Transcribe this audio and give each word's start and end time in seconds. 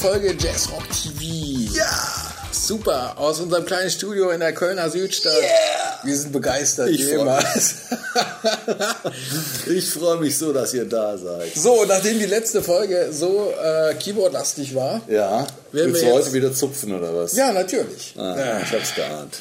Folge 0.00 0.34
Jazz! 0.34 0.79
Super, 2.74 3.14
aus 3.18 3.40
unserem 3.40 3.66
kleinen 3.66 3.90
Studio 3.90 4.30
in 4.30 4.38
der 4.38 4.52
Kölner 4.52 4.88
Südstadt. 4.90 5.32
Yeah! 5.34 6.04
Wir 6.04 6.16
sind 6.16 6.30
begeistert, 6.30 6.88
Ich 6.90 7.04
wie 7.04 7.10
immer. 7.10 7.40
Ich 9.66 9.90
freue 9.90 10.18
mich 10.20 10.38
so, 10.38 10.52
dass 10.52 10.72
ihr 10.72 10.84
da 10.84 11.18
seid. 11.18 11.52
So, 11.56 11.84
nachdem 11.84 12.20
die 12.20 12.26
letzte 12.26 12.62
Folge 12.62 13.08
so 13.12 13.52
äh, 13.60 13.94
Keyboard-lastig 13.94 14.72
war. 14.76 15.00
Ja? 15.08 15.48
Werden 15.72 15.92
Willst 15.92 16.02
wir 16.02 16.10
du 16.10 16.14
jetzt- 16.16 16.26
heute 16.26 16.32
wieder 16.32 16.52
zupfen 16.54 16.94
oder 16.94 17.12
was? 17.14 17.32
Ja, 17.36 17.52
natürlich. 17.52 18.14
Ah, 18.16 18.36
Ja. 18.38 18.60
Ich 18.60 18.72
hab's 18.72 18.94
geahnt. 18.94 19.38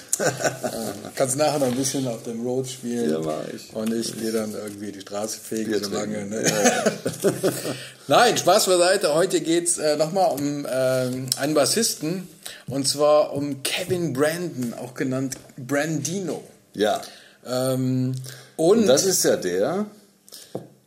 Kannst 1.16 1.38
nachher 1.38 1.59
noch 1.59 1.67
ein 1.67 1.75
bisschen 1.75 2.07
auf 2.07 2.23
dem 2.23 2.43
Road 2.45 2.67
spielen. 2.67 3.11
Ja, 3.11 3.19
mach 3.19 3.47
ich. 3.53 3.73
Und 3.75 3.93
ich 3.93 4.19
gehe 4.19 4.31
dann 4.31 4.53
irgendwie 4.55 4.91
die 4.91 5.02
Straße 5.02 5.39
fegen, 5.39 5.69
Bier 5.71 5.83
so 5.83 5.91
lange. 5.91 6.16
trinken. 6.17 6.30
Ne? 6.30 7.33
Nein, 8.07 8.38
Spaß 8.38 8.66
beiseite. 8.66 9.13
Heute 9.13 9.39
geht's 9.41 9.77
äh, 9.77 9.97
nochmal 9.97 10.31
um 10.31 10.67
ähm, 10.71 11.27
einen 11.38 11.53
Bassisten. 11.53 12.27
Und 12.67 12.88
zwar 12.88 13.33
um 13.33 13.64
Kevin 13.64 14.14
Brandon, 14.14 14.73
auch 14.73 14.94
genannt 14.94 15.38
Brandino. 15.58 16.44
Ja. 16.73 17.02
Ähm, 17.45 18.16
und 18.55 18.80
Und 18.80 18.88
das 18.88 19.05
ist 19.05 19.23
ja 19.23 19.36
der, 19.36 19.86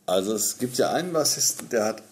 also 0.05 0.33
es 0.33 0.57
gibt 0.57 0.77
ja 0.77 0.91
einen 0.91 1.13
Bassisten, 1.13 1.69
der 1.69 1.85
hat 1.85 2.03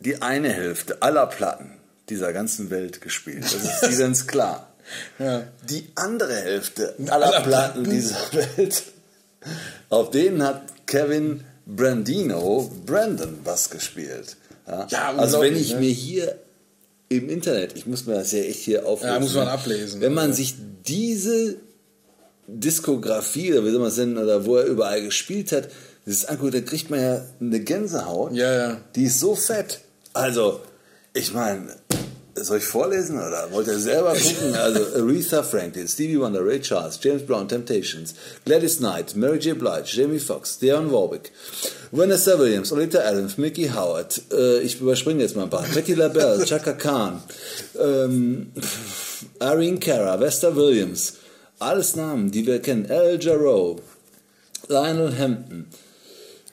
die 0.00 0.22
eine 0.22 0.52
Hälfte 0.52 1.02
aller 1.02 1.26
Platten 1.26 1.72
dieser 2.08 2.32
ganzen 2.32 2.70
Welt 2.70 3.00
gespielt. 3.00 3.44
Das 3.44 3.54
ist 3.54 3.76
Steven 3.78 4.14
klar. 4.26 4.66
Ja. 5.20 5.44
Die 5.68 5.88
andere 5.94 6.34
Hälfte 6.34 6.96
Aller 7.10 7.42
Platten. 7.42 7.84
Dieser 7.84 8.16
Welt, 8.32 8.82
auf 9.88 10.10
denen 10.10 10.42
hat 10.42 10.62
Kevin 10.86 11.44
Brandino 11.64 12.68
Brandon 12.86 13.40
Bass 13.44 13.70
gespielt. 13.70 14.36
Ja, 14.66 14.88
Ja, 14.90 15.16
also 15.16 15.40
wenn 15.42 15.54
ich 15.54 15.74
ne? 15.74 15.80
mir 15.80 15.90
hier 15.90 16.36
im 17.10 17.28
Internet, 17.28 17.76
ich 17.76 17.86
muss 17.86 18.06
mir 18.06 18.14
das 18.14 18.32
ja 18.32 18.38
echt 18.38 18.60
hier 18.60 18.86
auflesen. 18.86 19.14
Ja, 19.14 19.20
muss 19.20 19.34
man 19.34 19.48
ablesen. 19.48 20.00
Wenn 20.00 20.14
man 20.14 20.32
sich 20.32 20.54
diese 20.86 21.56
Diskografie, 22.46 23.52
oder 23.52 23.66
wie 23.66 23.70
soll 23.70 23.80
man 23.80 23.88
es 23.88 23.96
nennen, 23.96 24.16
oder 24.16 24.46
wo 24.46 24.56
er 24.56 24.64
überall 24.64 25.02
gespielt 25.02 25.50
hat, 25.50 25.68
das 26.06 26.14
ist 26.14 26.28
anguckt, 26.28 26.54
da 26.54 26.60
kriegt 26.60 26.88
man 26.88 27.00
ja 27.00 27.24
eine 27.40 27.60
Gänsehaut. 27.60 28.32
Ja, 28.32 28.54
ja. 28.54 28.80
Die 28.94 29.04
ist 29.04 29.18
so 29.18 29.34
fett. 29.34 29.80
Also, 30.12 30.60
ich 31.12 31.34
meine, 31.34 31.74
soll 32.48 32.58
ich 32.58 32.64
vorlesen 32.64 33.16
oder 33.16 33.48
wollt 33.50 33.66
ihr 33.66 33.78
selber 33.78 34.14
gucken? 34.14 34.54
Also, 34.54 34.80
Aretha 34.96 35.42
Franklin, 35.42 35.88
Stevie 35.88 36.18
Wonder, 36.18 36.44
Ray 36.44 36.60
Charles, 36.60 36.98
James 37.02 37.22
Brown, 37.22 37.48
Temptations, 37.48 38.14
Gladys 38.44 38.78
Knight, 38.78 39.14
Mary 39.16 39.38
J. 39.38 39.58
Blige, 39.58 39.84
Jamie 39.86 40.18
Foxx, 40.18 40.58
Dionne 40.58 40.90
Warwick, 40.90 41.32
Vanessa 41.92 42.38
Williams, 42.38 42.72
Olita 42.72 43.00
Adams, 43.00 43.36
Mickey 43.38 43.68
Howard, 43.68 44.20
äh, 44.32 44.60
ich 44.60 44.80
überspringe 44.80 45.22
jetzt 45.22 45.36
mal 45.36 45.44
ein 45.44 45.50
paar, 45.50 45.66
Betty 45.74 45.94
LaBelle, 45.94 46.44
Chaka 46.46 46.72
Khan, 46.72 47.22
ähm, 47.78 48.52
Irene 49.40 49.78
Cara, 49.78 50.18
Vesta 50.20 50.54
Williams, 50.54 51.14
alles 51.58 51.96
Namen, 51.96 52.30
die 52.30 52.46
wir 52.46 52.60
kennen, 52.60 52.86
Al 52.90 53.18
Jarreau, 53.20 53.80
Lionel 54.68 55.16
Hampton, 55.18 55.66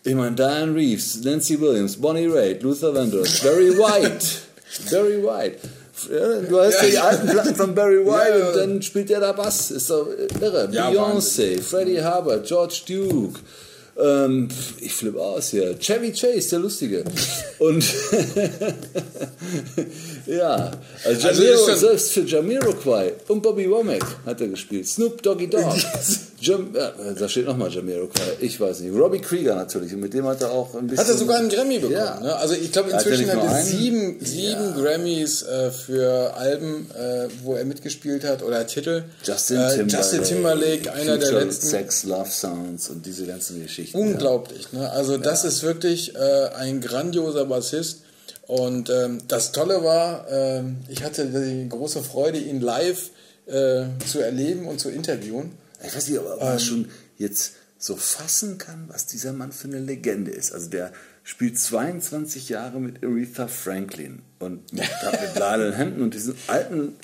ich 0.04 0.16
meine, 0.16 0.36
Diane 0.36 0.74
Reeves, 0.74 1.22
Nancy 1.24 1.60
Williams, 1.60 1.98
Bonnie 1.98 2.28
Raitt, 2.28 2.64
Luther 2.64 2.94
Vandross, 2.94 3.42
Barry 3.42 3.78
White. 3.78 4.48
Barry 4.90 5.22
White. 5.22 5.60
Ja, 6.12 6.42
Du 6.42 6.60
hast 6.60 6.82
Ja, 6.82 6.90
die 6.90 6.98
alten 7.00 7.28
Platten 7.28 7.56
von 7.56 7.74
Barry 7.76 7.98
White 8.06 8.40
Ja. 8.40 8.48
und 8.50 8.56
dann 8.58 8.82
spielt 8.82 9.10
er 9.12 9.20
da 9.20 9.32
Bass. 9.32 9.72
Ist 9.72 9.90
doch 9.90 10.08
irre. 10.42 10.70
Ja, 10.72 10.90
Beyoncé, 10.90 11.62
Freddie 11.62 12.02
Hubbard, 12.04 12.46
George 12.46 12.82
Duke. 12.88 13.40
Ähm, 14.00 14.48
ich 14.80 14.94
flippe 14.94 15.20
aus 15.20 15.50
hier. 15.50 15.76
Chevy 15.80 16.12
Chase, 16.12 16.50
der 16.52 16.60
Lustige. 16.60 17.04
Und 17.60 17.84
ja, 20.28 20.72
also, 21.04 21.28
Also 21.28 21.44
Jamiro, 21.44 21.76
selbst 21.76 22.12
für 22.12 22.22
Jamiroquai 22.22 23.14
und 23.28 23.42
Bobby 23.42 23.70
Womack 23.70 24.04
hat 24.26 24.42
er 24.42 24.48
gespielt. 24.48 24.88
Snoop 24.88 25.22
Doggy 25.24 25.50
Dogg. 25.50 25.76
Jam, 26.40 26.76
ja, 26.76 26.92
da 27.18 27.28
steht 27.28 27.48
nochmal 27.48 27.72
Jamiroquai. 27.72 28.38
Ich 28.42 28.60
weiß 28.60 28.82
nicht. 28.82 28.96
Robbie 28.96 29.20
Krieger 29.20 29.56
natürlich. 29.56 29.92
Und 29.94 30.02
mit 30.02 30.14
dem 30.14 30.26
hat 30.26 30.42
er 30.42 30.52
auch 30.52 30.76
ein 30.76 30.86
bisschen. 30.86 31.06
Hat 31.06 31.12
er 31.12 31.18
sogar 31.18 31.38
einen 31.40 31.50
Grammy 31.50 31.80
bekommen. 31.80 31.94
Ja. 31.94 32.20
Ne? 32.20 32.36
Also 32.36 32.54
ich 32.54 32.72
glaube 32.72 32.94
Hat 32.94 33.04
er 33.04 33.12
inzwischen 33.12 33.32
hat 33.32 33.44
er 33.44 33.64
sieben, 33.64 34.18
sieben 34.24 34.76
Grammys 34.76 35.42
äh, 35.44 35.72
für 35.72 36.36
Alben, 36.36 36.92
äh, 36.92 37.28
wo 37.44 37.56
er 37.56 37.66
mitgespielt 37.66 38.24
hat 38.24 38.44
oder 38.44 38.68
Titel. 38.68 39.04
Justin 39.24 39.58
äh, 39.58 39.70
Timberlake, 39.70 39.98
Justin 39.98 40.24
Timberlake, 40.24 40.94
einer 40.94 41.18
der 41.18 41.28
Future 41.28 41.46
letzten. 41.46 41.68
Sex, 41.68 42.04
Love 42.04 42.30
Sounds 42.30 42.90
und 42.90 43.06
diese 43.06 43.26
ganzen 43.26 43.64
Geschichten. 43.64 43.98
Unglaublich. 43.98 44.72
Ne? 44.74 44.92
Also 44.92 45.18
das 45.18 45.44
ist 45.44 45.64
wirklich 45.64 46.16
äh, 46.16 46.50
ein 46.56 46.82
grandioser 46.82 47.46
Bassist. 47.46 48.02
Und 48.48 48.90
ähm, 48.90 49.20
das 49.28 49.52
Tolle 49.52 49.84
war, 49.84 50.26
ähm, 50.30 50.78
ich 50.88 51.04
hatte 51.04 51.26
die 51.26 51.68
große 51.68 52.02
Freude, 52.02 52.40
ihn 52.40 52.62
live 52.62 53.12
äh, 53.46 53.86
zu 54.06 54.20
erleben 54.20 54.68
und 54.68 54.80
zu 54.80 54.90
interviewen. 54.90 55.52
Ja. 55.82 55.88
Ich 55.88 55.96
weiß 55.96 56.08
nicht, 56.08 56.20
ob 56.20 56.42
Ähm. 56.42 56.48
man 56.48 56.60
schon 56.60 56.90
jetzt 57.18 57.54
so 57.78 57.96
fassen 57.96 58.58
kann, 58.58 58.86
was 58.88 59.06
dieser 59.06 59.34
Mann 59.34 59.52
für 59.52 59.68
eine 59.68 59.80
Legende 59.80 60.32
ist. 60.32 60.54
Also 60.54 60.70
der 60.70 60.92
spielt 61.24 61.60
22 61.60 62.50
Jahre 62.50 62.80
mit 62.80 63.04
Aretha 63.04 63.48
Franklin 63.48 64.22
und 64.40 64.72
mit, 64.74 64.84
hat 64.84 65.22
mit 65.22 65.36
Lionel 65.36 65.78
Hampton 65.78 66.04
und 66.04 66.14
diesen 66.14 66.36
alten, 66.48 66.96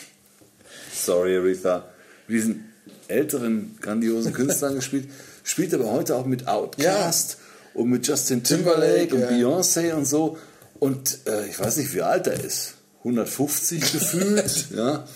sorry 0.94 1.38
Aretha, 1.38 1.86
mit 2.28 2.38
diesen 2.38 2.74
älteren 3.10 3.78
grandiosen 3.82 4.32
Künstlern 4.32 4.76
gespielt, 4.76 5.10
spielt 5.44 5.74
aber 5.74 5.92
heute 5.92 6.16
auch 6.16 6.26
mit 6.26 6.48
Outkast 6.48 7.38
und 7.74 7.90
mit 7.90 8.08
Justin 8.08 8.44
Timberlake, 8.44 9.10
Timberlake, 9.10 9.16
und 9.16 9.40
ja. 9.40 9.50
Beyoncé 9.50 9.94
und 9.94 10.06
so. 10.06 10.38
Und 10.84 11.20
äh, 11.28 11.48
ich 11.48 11.58
weiß 11.58 11.78
nicht, 11.78 11.94
wie 11.94 12.02
alt 12.02 12.28
er 12.28 12.44
ist. 12.44 12.74
150 13.00 13.80
gefühlt, 13.94 14.66
ja. 14.76 15.08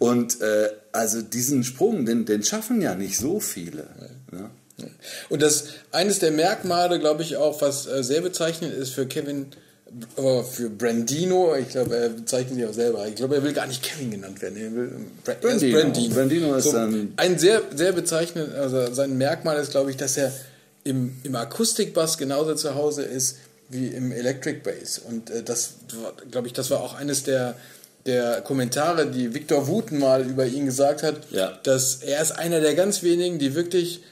Und 0.00 0.40
äh, 0.40 0.68
also 0.90 1.22
diesen 1.22 1.62
Sprung, 1.62 2.04
den, 2.06 2.24
den 2.24 2.42
schaffen 2.42 2.82
ja 2.82 2.96
nicht 2.96 3.16
so 3.16 3.38
viele. 3.38 3.86
Ja. 4.32 4.50
Und 5.28 5.42
das 5.42 5.66
eines 5.92 6.18
der 6.18 6.32
Merkmale, 6.32 6.98
glaube 6.98 7.22
ich, 7.22 7.36
auch, 7.36 7.62
was 7.62 7.86
äh, 7.86 8.02
sehr 8.02 8.20
bezeichnend 8.20 8.74
ist 8.74 8.90
für 8.90 9.06
Kevin, 9.06 9.46
äh, 10.16 10.42
für 10.42 10.70
Brandino, 10.70 11.54
ich 11.54 11.68
glaube, 11.68 11.96
er 11.96 12.08
bezeichnet 12.08 12.56
sich 12.56 12.66
auch 12.66 12.74
selber. 12.74 13.06
Ich 13.06 13.14
glaube, 13.14 13.36
er 13.36 13.44
will 13.44 13.52
gar 13.52 13.68
nicht 13.68 13.80
Kevin 13.80 14.10
genannt 14.10 14.42
werden. 14.42 14.56
Er 14.56 14.74
will 14.74 14.90
Bra 15.22 15.34
Brandino. 15.40 15.78
Brandino. 15.78 16.14
Brandino 16.16 16.54
ist 16.56 16.64
so, 16.64 16.72
dann- 16.72 17.12
ein 17.16 17.38
sehr, 17.38 17.62
sehr 17.76 17.92
bezeichnend, 17.92 18.52
also 18.56 18.92
sein 18.92 19.16
Merkmal 19.16 19.56
ist, 19.60 19.70
glaube 19.70 19.92
ich, 19.92 19.96
dass 19.96 20.16
er 20.16 20.32
im, 20.82 21.16
im 21.22 21.36
Akustikbass 21.36 22.18
genauso 22.18 22.56
zu 22.56 22.74
Hause 22.74 23.02
ist 23.02 23.36
wie 23.68 23.88
im 23.88 24.12
Electric 24.12 24.60
Bass. 24.60 24.98
Und 24.98 25.30
äh, 25.30 25.42
das, 25.42 25.74
glaube 26.30 26.46
ich, 26.46 26.52
das 26.52 26.70
war 26.70 26.80
auch 26.80 26.94
eines 26.94 27.22
der 27.24 27.56
der 28.06 28.42
Kommentare, 28.42 29.06
die 29.06 29.32
Victor 29.32 29.66
Wooten 29.66 29.98
mal 29.98 30.28
über 30.28 30.44
ihn 30.44 30.66
gesagt 30.66 31.02
hat, 31.02 31.16
Ja. 31.30 31.58
dass 31.62 32.02
er 32.02 32.20
ist 32.20 32.32
einer 32.32 32.60
der 32.60 32.74
ganz 32.74 33.02
wenigen, 33.02 33.38
die 33.38 33.54
wirklich 33.54 34.02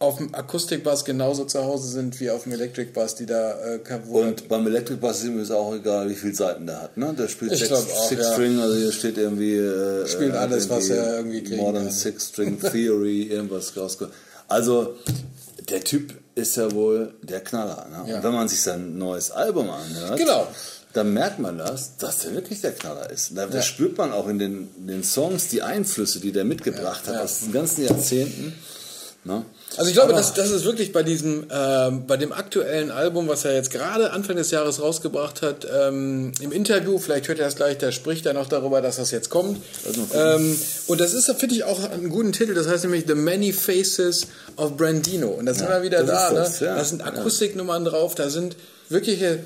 auf 0.00 0.16
dem 0.16 0.34
Akustikbass 0.34 1.04
genauso 1.04 1.44
zu 1.44 1.62
Hause 1.62 1.86
sind 1.88 2.18
wie 2.18 2.30
auf 2.30 2.42
dem 2.44 2.52
Electric 2.52 2.90
Bass, 2.92 3.14
die 3.14 3.26
da 3.26 3.52
äh, 3.76 3.78
Und 4.10 4.48
beim 4.48 4.66
Electric 4.66 4.98
Bass 4.98 5.18
ist 5.20 5.26
ihm 5.26 5.38
es 5.38 5.50
auch 5.52 5.74
egal, 5.74 6.08
wie 6.10 6.14
viele 6.14 6.34
Seiten 6.34 6.66
der 6.66 6.82
hat. 6.82 6.96
Ne? 6.96 7.14
Der 7.16 7.28
spielt 7.28 7.52
Ich 7.52 7.60
Six, 7.60 7.70
auch, 7.70 8.08
Six 8.08 8.20
ja. 8.22 8.32
String, 8.32 8.58
also 8.58 8.74
hier 8.76 8.90
steht 8.92 9.16
irgendwie. 9.18 9.56
Äh, 9.58 10.08
Spielt 10.08 10.34
äh, 10.34 10.38
alles, 10.38 10.68
was 10.68 10.88
er 10.88 11.18
irgendwie 11.18 11.44
kriegen 11.44 11.58
Modern 11.62 11.84
kann. 11.84 11.92
Six 11.92 12.28
String 12.28 12.58
Theory, 12.58 13.24
irgendwas 13.24 13.76
rausgekommen. 13.76 14.18
Also, 14.48 14.96
der 15.68 15.84
Typ 15.84 16.14
ist 16.34 16.56
ja 16.56 16.70
wohl 16.72 17.14
der 17.22 17.40
Knaller. 17.40 17.86
Ne? 17.90 18.10
Ja. 18.10 18.16
Und 18.16 18.24
wenn 18.24 18.32
man 18.32 18.48
sich 18.48 18.62
sein 18.62 18.98
neues 18.98 19.30
Album 19.30 19.70
anhört, 19.70 20.16
Genau. 20.18 20.46
dann 20.92 21.12
merkt 21.12 21.38
man 21.38 21.58
das, 21.58 21.96
dass 21.96 22.20
der 22.20 22.34
wirklich 22.34 22.60
der 22.60 22.72
Knaller 22.72 23.10
ist. 23.10 23.36
Da, 23.36 23.46
da 23.46 23.62
spürt 23.62 23.98
man 23.98 24.12
auch 24.12 24.28
in 24.28 24.38
den, 24.38 24.86
den 24.86 25.04
Songs 25.04 25.48
die 25.48 25.62
Einflüsse, 25.62 26.20
die 26.20 26.32
der 26.32 26.44
mitgebracht 26.44 27.06
hat 27.06 27.14
ja. 27.14 27.22
aus 27.22 27.40
den 27.40 27.52
ganzen 27.52 27.84
Jahrzehnten. 27.84 28.54
Ne? 29.24 29.44
Also 29.76 29.88
ich 29.88 29.94
glaube, 29.94 30.12
das, 30.12 30.34
das 30.34 30.50
ist 30.50 30.64
wirklich 30.64 30.92
bei 30.92 31.02
diesem, 31.02 31.46
ähm, 31.50 32.06
bei 32.06 32.16
dem 32.16 32.32
aktuellen 32.32 32.90
Album, 32.90 33.28
was 33.28 33.44
er 33.44 33.54
jetzt 33.54 33.70
gerade 33.70 34.10
Anfang 34.10 34.36
des 34.36 34.50
Jahres 34.50 34.82
rausgebracht 34.82 35.42
hat, 35.42 35.66
ähm, 35.72 36.32
im 36.40 36.52
Interview, 36.52 36.98
vielleicht 36.98 37.28
hört 37.28 37.38
er 37.38 37.44
das 37.44 37.56
gleich, 37.56 37.78
da 37.78 37.92
spricht 37.92 38.26
er 38.26 38.34
noch 38.34 38.48
darüber, 38.48 38.80
dass 38.80 38.96
das 38.96 39.10
jetzt 39.12 39.30
kommt. 39.30 39.58
Ähm, 40.14 40.58
und 40.88 41.00
das 41.00 41.14
ist, 41.14 41.30
finde 41.38 41.54
ich, 41.54 41.64
auch 41.64 41.88
einen 41.90 42.08
guten 42.08 42.32
Titel, 42.32 42.54
das 42.54 42.66
heißt 42.66 42.84
nämlich 42.84 43.04
The 43.06 43.14
Many 43.14 43.52
Faces 43.52 44.26
of 44.56 44.76
Brandino. 44.76 45.28
Und 45.28 45.46
da 45.46 45.54
sind 45.54 45.68
wir 45.68 45.82
wieder 45.82 46.02
das 46.02 46.28
da, 46.28 46.30
ne? 46.30 46.38
das, 46.40 46.60
ja. 46.60 46.74
da 46.74 46.84
sind 46.84 47.02
Akustiknummern 47.02 47.84
drauf, 47.84 48.14
da 48.16 48.28
sind 48.28 48.56
wirkliche 48.88 49.40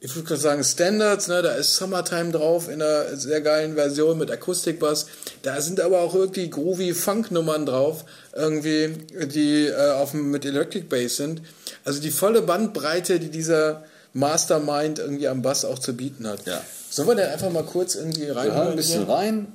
ich 0.00 0.14
würde 0.14 0.28
gerade 0.28 0.40
sagen 0.40 0.64
Standards, 0.64 1.26
ne? 1.28 1.42
da 1.42 1.54
ist 1.54 1.74
Summertime 1.74 2.30
drauf 2.30 2.68
in 2.68 2.80
einer 2.80 3.16
sehr 3.16 3.40
geilen 3.40 3.74
Version 3.74 4.18
mit 4.18 4.30
Akustikbass. 4.30 5.06
Da 5.42 5.60
sind 5.60 5.80
aber 5.80 6.00
auch 6.00 6.14
irgendwie 6.14 6.48
groovy 6.48 6.94
Funk-Nummern 6.94 7.66
drauf, 7.66 8.04
irgendwie, 8.32 8.94
die 9.26 9.66
äh, 9.66 9.90
auf, 9.92 10.14
mit 10.14 10.44
Electric 10.44 10.86
Bass 10.86 11.16
sind. 11.16 11.42
Also 11.84 12.00
die 12.00 12.10
volle 12.10 12.42
Bandbreite, 12.42 13.18
die 13.18 13.30
dieser 13.30 13.84
Mastermind 14.12 15.00
irgendwie 15.00 15.26
am 15.26 15.42
Bass 15.42 15.64
auch 15.64 15.78
zu 15.78 15.94
bieten 15.94 16.28
hat. 16.28 16.46
Ja. 16.46 16.62
Sollen 16.90 17.08
wir 17.08 17.14
denn 17.16 17.30
einfach 17.30 17.50
mal 17.50 17.64
kurz 17.64 17.96
irgendwie 17.96 18.28
rein? 18.30 18.54
Hören 18.54 18.68
ein 18.68 18.76
bisschen 18.76 19.04
rein. 19.04 19.52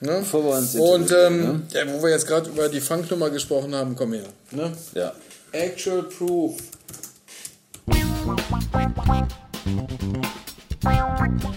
Ne? 0.00 0.18
Bevor 0.20 0.44
wir 0.44 0.56
uns 0.56 0.74
Und 0.74 1.12
ähm, 1.12 1.62
ja, 1.72 1.82
wo 1.92 2.02
wir 2.02 2.10
jetzt 2.10 2.26
gerade 2.26 2.48
über 2.48 2.68
die 2.68 2.80
Funknummer 2.80 3.30
gesprochen 3.30 3.74
haben, 3.74 3.94
komm 3.94 4.14
her. 4.14 4.24
Ne? 4.50 4.72
Ja. 4.94 5.12
Actual 5.52 6.02
Proof. 6.04 6.56
Música 9.64 11.51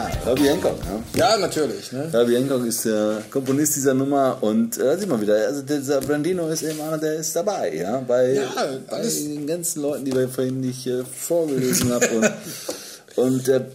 Ja, 0.00 0.24
Herbie 0.24 0.48
Hancock. 0.48 0.78
Ne? 0.84 1.02
Ja, 1.14 1.36
natürlich. 1.36 1.92
Ne? 1.92 2.08
Herbie 2.10 2.36
Hancock 2.36 2.64
ist 2.64 2.84
der 2.84 3.22
Komponist 3.30 3.76
dieser 3.76 3.94
Nummer 3.94 4.38
und 4.40 4.78
äh, 4.78 4.96
sieht 4.98 5.08
man 5.08 5.20
wieder, 5.20 5.34
also 5.46 5.62
dieser 5.62 6.00
Brandino 6.00 6.48
ist 6.48 6.62
eben 6.62 6.80
einer, 6.80 6.98
der 6.98 7.14
ist 7.16 7.36
dabei, 7.36 7.74
ja, 7.74 8.00
bei, 8.00 8.34
Ja, 8.34 8.50
bei 8.88 9.02
den 9.02 9.46
ganzen 9.46 9.82
Leuten, 9.82 10.04
die 10.04 10.12
wir 10.12 10.28
vorhin 10.28 10.60
nicht 10.60 10.86
äh, 10.86 11.04
vorgelesen 11.04 11.92
haben 11.92 12.06
und, 12.16 12.32
und 13.16 13.46
der 13.46 13.66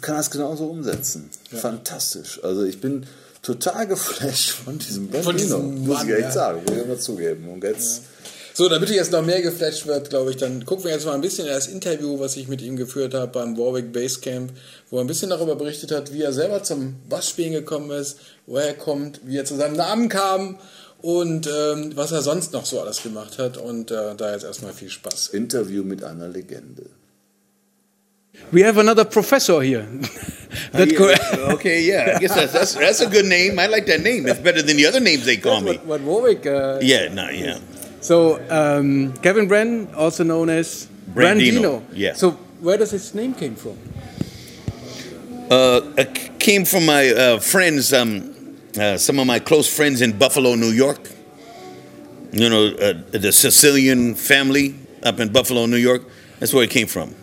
kann 0.00 0.16
das 0.16 0.30
genauso 0.30 0.66
umsetzen. 0.66 1.30
Fantastisch. 1.50 2.40
Also 2.44 2.64
ich 2.64 2.80
bin 2.80 3.06
total 3.42 3.86
geflasht 3.86 4.50
von 4.50 4.78
diesem 4.78 5.08
Brandino, 5.08 5.32
diesem 5.32 5.86
muss 5.86 5.98
Mann, 5.98 6.08
ich 6.08 6.14
echt 6.14 6.22
ja. 6.22 6.30
sagen, 6.30 6.60
muss 6.66 6.76
ich 6.76 6.84
immer 6.84 6.98
zugeben. 6.98 7.48
Und 7.48 7.64
jetzt, 7.64 8.02
So, 8.52 8.68
damit 8.68 8.90
ihr 8.90 8.96
jetzt 8.96 9.12
noch 9.12 9.24
mehr 9.24 9.40
geflasht 9.42 9.86
wird, 9.86 10.10
glaube 10.10 10.30
ich, 10.30 10.36
dann 10.36 10.64
gucken 10.64 10.84
wir 10.84 10.92
jetzt 10.92 11.06
mal 11.06 11.14
ein 11.14 11.20
bisschen 11.20 11.46
in 11.46 11.52
das 11.52 11.68
Interview, 11.68 12.18
was 12.18 12.36
ich 12.36 12.48
mit 12.48 12.60
ihm 12.62 12.76
geführt 12.76 13.14
habe 13.14 13.32
beim 13.32 13.56
Warwick 13.56 13.92
Basecamp, 13.92 14.52
wo 14.90 14.98
er 14.98 15.04
ein 15.04 15.06
bisschen 15.06 15.30
darüber 15.30 15.56
berichtet 15.56 15.92
hat, 15.92 16.12
wie 16.12 16.22
er 16.22 16.32
selber 16.32 16.62
zum 16.62 16.96
Bassspielen 17.08 17.52
gekommen 17.52 17.90
ist, 17.90 18.18
woher 18.46 18.66
er 18.66 18.74
kommt, 18.74 19.20
wie 19.24 19.38
er 19.38 19.44
zu 19.44 19.56
seinem 19.56 19.76
Namen 19.76 20.08
kam 20.08 20.58
und 21.00 21.46
ähm, 21.46 21.92
was 21.94 22.12
er 22.12 22.22
sonst 22.22 22.52
noch 22.52 22.66
so 22.66 22.80
alles 22.80 23.02
gemacht 23.02 23.38
hat. 23.38 23.56
Und 23.56 23.90
äh, 23.90 24.14
da 24.16 24.32
jetzt 24.32 24.44
erstmal 24.44 24.72
viel 24.72 24.90
Spaß. 24.90 25.28
Interview 25.28 25.84
mit 25.84 26.04
einer 26.04 26.28
Legende. 26.28 26.86
We 28.52 28.64
have 28.64 28.78
another 28.78 29.04
professor 29.04 29.62
here. 29.62 29.86
That 30.72 30.88
okay, 31.52 31.82
yeah. 31.82 32.16
I 32.16 32.18
guess 32.18 32.34
that's, 32.34 32.52
that's 32.52 32.74
that's 32.74 33.00
a 33.00 33.06
good 33.06 33.26
name. 33.26 33.58
I 33.60 33.66
like 33.66 33.86
that 33.86 34.02
name. 34.02 34.26
It's 34.26 34.40
better 34.40 34.62
than 34.62 34.76
the 34.76 34.86
other 34.86 34.98
names 34.98 35.24
they 35.24 35.36
call 35.36 35.60
me. 35.60 35.76
what, 35.76 35.86
what 35.86 36.00
Warwick. 36.00 36.46
Uh, 36.46 36.78
Yeah, 36.80 37.12
no, 37.14 37.28
yeah. 37.28 37.58
So 38.00 38.40
um, 38.50 39.12
Kevin 39.22 39.46
Brandon, 39.48 39.88
also 39.94 40.24
known 40.24 40.48
as 40.48 40.88
Brandino, 41.12 41.82
yeah. 41.92 42.14
So 42.14 42.32
where 42.60 42.76
does 42.78 42.90
his 42.90 43.14
name 43.14 43.34
came 43.34 43.54
from? 43.56 43.76
Uh, 45.50 45.80
it 45.98 46.38
came 46.38 46.64
from 46.64 46.86
my 46.86 47.10
uh, 47.10 47.38
friends, 47.40 47.92
um, 47.92 48.56
uh, 48.78 48.96
some 48.96 49.18
of 49.18 49.26
my 49.26 49.38
close 49.40 49.68
friends 49.74 50.00
in 50.00 50.16
Buffalo, 50.16 50.54
New 50.54 50.70
York. 50.70 51.10
You 52.32 52.48
know, 52.48 52.66
uh, 52.68 52.94
the 53.10 53.32
Sicilian 53.32 54.14
family 54.14 54.76
up 55.02 55.18
in 55.18 55.32
Buffalo, 55.32 55.66
New 55.66 55.76
York. 55.76 56.02
That's 56.38 56.54
where 56.54 56.62
it 56.64 56.70
came 56.70 56.86
from. 56.86 57.14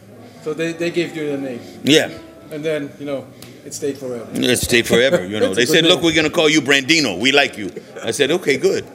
So 0.43 0.53
they, 0.53 0.73
they 0.73 0.91
gave 0.91 1.15
you 1.15 1.31
the 1.31 1.37
name, 1.37 1.61
Yeah, 1.83 2.11
and 2.51 2.63
then 2.63 2.91
you 2.99 3.05
know 3.05 3.25
it 3.65 3.73
stayed 3.73 3.97
forever. 3.97 4.27
it 4.33 4.57
stayed 4.57 4.85
forever. 4.85 5.25
You 5.25 5.39
know, 5.41 5.53
they 5.53 5.65
said, 5.65 5.83
name. 5.83 5.91
"Look, 5.93 6.01
we're 6.03 6.13
gonna 6.15 6.29
call 6.29 6.49
you 6.49 6.61
Brandino. 6.61 7.17
We 7.19 7.31
like 7.31 7.57
you." 7.57 7.71
I 8.03 8.11
said, 8.11 8.31
"Okay, 8.31 8.57
good." 8.57 8.85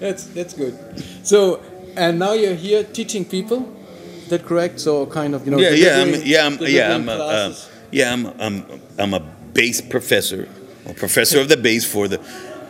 That's 0.00 0.26
that's 0.26 0.54
good. 0.54 0.74
So 1.22 1.62
and 1.96 2.18
now 2.18 2.32
you're 2.32 2.54
here 2.54 2.84
teaching 2.84 3.24
people. 3.24 3.72
Is 4.18 4.28
that 4.28 4.44
correct? 4.44 4.80
So 4.80 5.06
kind 5.06 5.34
of 5.34 5.44
you 5.44 5.52
know. 5.52 5.58
yeah, 5.58 5.70
yeah, 5.70 6.02
I'm, 6.02 6.08
yeah, 6.24 6.46
I'm, 6.46 6.58
yeah, 6.60 6.94
I'm, 6.94 7.08
a, 7.08 7.12
uh, 7.12 7.54
yeah, 7.90 8.12
I'm, 8.12 8.26
I'm, 8.40 8.80
I'm 8.98 9.14
a 9.14 9.20
bass 9.20 9.80
professor, 9.80 10.48
a 10.84 10.94
professor 10.94 11.40
of 11.40 11.48
the 11.48 11.56
bass 11.56 11.84
for 11.84 12.08
the 12.08 12.20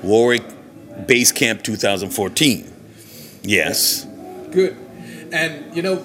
Warwick 0.03 0.45
Bass 1.07 1.33
Camp 1.33 1.63
2014. 1.63 2.73
Yes. 3.43 4.05
Good. 4.51 4.77
And 5.33 5.75
you 5.75 5.83
know, 5.83 6.05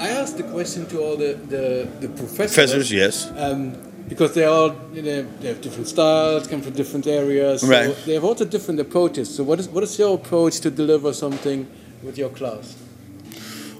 I 0.00 0.08
asked 0.08 0.36
the 0.36 0.44
question 0.44 0.86
to 0.86 1.00
all 1.00 1.16
the 1.16 1.34
the, 1.34 1.88
the 2.00 2.08
professors. 2.08 2.54
Professors, 2.54 2.92
yes. 2.92 3.30
Um, 3.36 3.74
because 4.08 4.34
they 4.34 4.44
all 4.44 4.74
you 4.92 5.02
know, 5.02 5.22
they 5.40 5.48
have 5.48 5.60
different 5.60 5.88
styles, 5.88 6.46
come 6.46 6.62
from 6.62 6.72
different 6.72 7.06
areas. 7.06 7.62
So 7.62 7.68
Right. 7.68 7.96
They 8.04 8.14
have 8.14 8.24
also 8.24 8.44
different 8.44 8.80
approaches. 8.80 9.34
So 9.34 9.42
what 9.44 9.58
is 9.60 9.68
what 9.68 9.84
is 9.84 9.98
your 9.98 10.14
approach 10.14 10.60
to 10.60 10.70
deliver 10.70 11.12
something 11.12 11.66
with 12.02 12.18
your 12.18 12.30
class? 12.30 12.76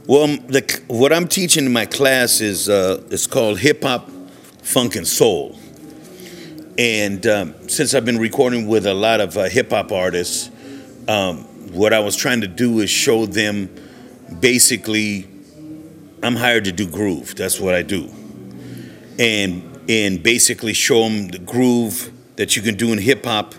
Well, 0.07 0.29
the, 0.47 0.81
what 0.87 1.13
I'm 1.13 1.27
teaching 1.27 1.67
in 1.67 1.73
my 1.73 1.85
class 1.87 2.41
is 2.41 2.69
uh, 2.69 3.03
it's 3.11 3.27
called 3.27 3.59
hip 3.59 3.83
hop, 3.83 4.09
funk, 4.63 4.95
and 4.95 5.07
soul. 5.07 5.59
And 6.79 7.27
um, 7.27 7.69
since 7.69 7.95
I've 7.95 8.05
been 8.05 8.19
recording 8.19 8.69
with 8.69 8.87
a 8.87 8.95
lot 8.95 9.21
of 9.21 9.37
uh, 9.37 9.45
hip 9.45 9.71
hop 9.71 9.91
artists, 9.91 10.51
um, 11.09 11.39
what 11.73 11.93
I 11.93 11.99
was 12.01 12.15
trying 12.15 12.43
to 12.43 12.47
do 12.47 12.81
is 12.81 12.91
show 12.91 13.27
them 13.27 13.69
basically, 14.41 15.29
I'm 16.23 16.37
hired 16.37 16.65
to 16.67 16.73
do 16.73 16.87
groove. 16.87 17.35
That's 17.35 17.59
what 17.59 17.75
I 17.75 17.83
do. 17.83 18.09
And 19.19 19.76
and 19.89 20.23
basically 20.23 20.73
show 20.73 21.03
them 21.05 21.29
the 21.29 21.39
groove 21.39 22.13
that 22.37 22.57
you 22.57 22.63
can 22.63 22.75
do 22.77 22.93
in 22.93 22.99
hip 22.99 23.25
hop, 23.25 23.55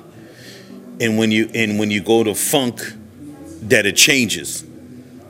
and 1.00 1.18
when 1.18 1.32
you 1.32 1.50
and 1.54 1.80
when 1.80 1.92
you 1.92 2.02
go 2.02 2.24
to 2.24 2.34
funk, 2.36 2.82
that 3.62 3.86
it 3.86 3.96
changes. 3.96 4.66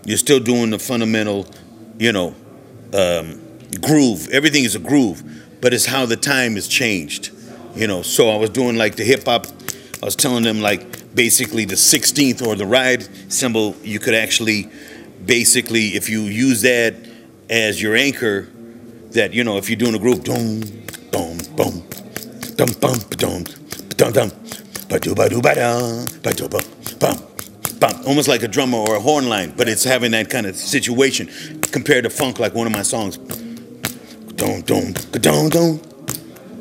You're 0.06 0.18
still 0.18 0.39
doing 0.39 0.70
the 0.70 0.80
fundamental, 0.80 1.48
you 1.98 2.12
know, 2.13 2.34
um, 2.94 3.42
groove. 3.82 4.30
Everything 4.30 4.63
is 4.63 4.75
a 4.75 4.80
groove, 4.80 5.22
but 5.60 5.74
it's 5.74 5.86
how 5.86 6.06
the 6.06 6.16
time 6.16 6.56
has 6.56 6.68
changed. 6.68 7.32
You 7.75 7.88
know, 7.88 8.01
so 8.01 8.30
I 8.30 8.38
was 8.38 8.50
doing 8.50 8.77
like 8.77 8.96
the 8.96 9.04
hip 9.04 9.25
hop. 9.25 9.48
I 10.01 10.06
was 10.06 10.16
telling 10.16 10.44
them 10.44 10.62
like 10.62 11.13
basically 11.13 11.66
the 11.66 11.75
16th 11.75 12.46
or 12.46 12.56
the 12.56 12.66
ride 12.66 13.08
cymbal. 13.32 13.75
You 13.84 14.00
could 14.00 14.13
actually, 14.13 14.70
basically, 15.25 15.89
if 15.89 16.10
you 16.10 16.22
use 16.22 16.62
that 16.62 16.96
as 17.50 17.82
your 17.82 17.96
anchor, 17.96 18.48
that 19.12 19.34
you 19.34 19.44
know, 19.44 19.58
if 19.58 19.70
you're 19.70 19.77
doing 19.77 19.96
a 19.96 20.00
groove, 20.00 20.24
boom, 20.24 20.62
boom, 21.12 21.38
boom, 21.56 21.84
dum 22.56 22.70
bum 22.82 23.00
dum. 23.18 23.44
Dum 23.98 24.12
dum. 24.14 24.32
Ba 24.90 25.00
do 25.00 25.16
ba 25.16 25.28
do 25.28 25.42
ba 25.42 25.56
da 25.56 26.06
ba 26.24 26.34
do 26.34 26.48
ba 26.48 26.60
bum 27.00 27.18
bum. 27.80 27.94
Almost 28.06 28.28
like 28.28 28.44
a 28.44 28.48
drummer 28.48 28.78
or 28.78 28.96
a 28.96 29.00
horn 29.00 29.28
line 29.28 29.54
but 29.58 29.68
it's 29.68 29.84
having 29.84 30.12
that 30.12 30.30
kind 30.30 30.46
of 30.46 30.56
situation 30.56 31.28
compared 31.72 32.04
to 32.04 32.10
funk 32.10 32.40
like 32.40 32.54
one 32.54 32.68
of 32.68 32.74
my 32.74 32.84
songs. 32.84 33.18
Dum 34.36 34.62
dum 34.62 34.94
dum 34.94 35.50
dum. 35.50 35.82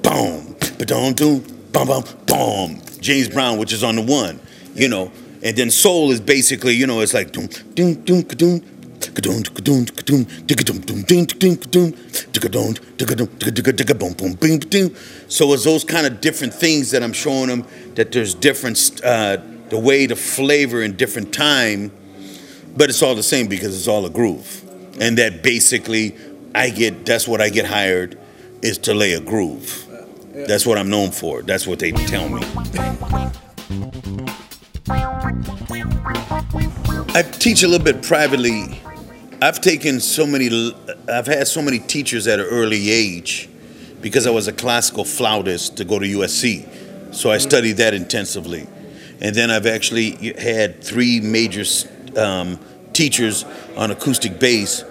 Boom 0.02 0.56
ba 0.78 0.84
dum 0.84 1.12
dum 1.12 1.44
bum 1.72 1.88
bum. 1.88 2.04
Boom 2.26 2.80
James 3.00 3.28
Brown 3.28 3.58
which 3.58 3.72
is 3.72 3.84
on 3.84 3.96
the 3.96 4.02
one 4.02 4.40
you 4.74 4.88
know? 4.88 5.10
And 5.42 5.56
then 5.56 5.70
soul 5.70 6.10
is 6.10 6.20
basically 6.20 6.74
you 6.74 6.86
know 6.86 7.00
it's 7.00 7.14
like 7.14 7.32
dum 7.32 7.48
dum 7.74 7.94
dum 8.04 8.22
dum 8.22 8.60
So 15.28 15.52
it's 15.52 15.64
those 15.64 15.84
kind 15.84 16.06
of 16.06 16.20
different 16.20 16.54
things 16.54 16.90
that 16.90 17.02
I'm 17.02 17.12
showing 17.12 17.48
them 17.48 17.64
that 17.94 18.12
there's 18.12 18.34
different, 18.34 19.00
uh, 19.04 19.38
the 19.68 19.78
way 19.78 20.06
to 20.06 20.16
flavor 20.16 20.82
in 20.82 20.96
different 20.96 21.32
time, 21.32 21.90
but 22.76 22.90
it's 22.90 23.02
all 23.02 23.14
the 23.14 23.22
same 23.22 23.48
because 23.48 23.76
it's 23.76 23.88
all 23.88 24.04
a 24.06 24.10
groove. 24.10 24.62
And 25.00 25.18
that 25.18 25.42
basically, 25.42 26.14
I 26.54 26.70
get, 26.70 27.04
that's 27.04 27.28
what 27.28 27.40
I 27.40 27.50
get 27.50 27.66
hired, 27.66 28.18
is 28.62 28.78
to 28.78 28.94
lay 28.94 29.12
a 29.12 29.20
groove. 29.20 29.86
That's 30.32 30.66
what 30.66 30.78
I'm 30.78 30.90
known 30.90 31.10
for. 31.10 31.42
That's 31.42 31.66
what 31.66 31.78
they 31.78 31.92
tell 31.92 32.28
me. 32.28 32.42
I 37.14 37.22
teach 37.22 37.62
a 37.62 37.68
little 37.68 37.84
bit 37.84 38.02
privately. 38.02 38.80
I've 39.42 39.60
taken 39.60 40.00
so 40.00 40.26
many, 40.26 40.72
I've 41.08 41.26
had 41.26 41.48
so 41.48 41.60
many 41.60 41.80
teachers 41.80 42.26
at 42.26 42.38
an 42.38 42.46
early 42.46 42.90
age 42.90 43.48
because 44.00 44.26
I 44.26 44.30
was 44.30 44.46
a 44.46 44.52
classical 44.52 45.04
flautist 45.04 45.76
to 45.78 45.84
go 45.84 45.98
to 45.98 46.06
USC. 46.06 47.14
So 47.14 47.30
I 47.30 47.38
studied 47.38 47.78
that 47.78 47.94
intensively. 47.94 48.68
And 49.20 49.34
then 49.34 49.50
I've 49.50 49.66
actually 49.66 50.34
had 50.34 50.84
three 50.84 51.20
major 51.20 51.64
um, 52.16 52.60
teachers 52.92 53.44
on 53.76 53.90
acoustic 53.90 54.38
bass, 54.38 54.82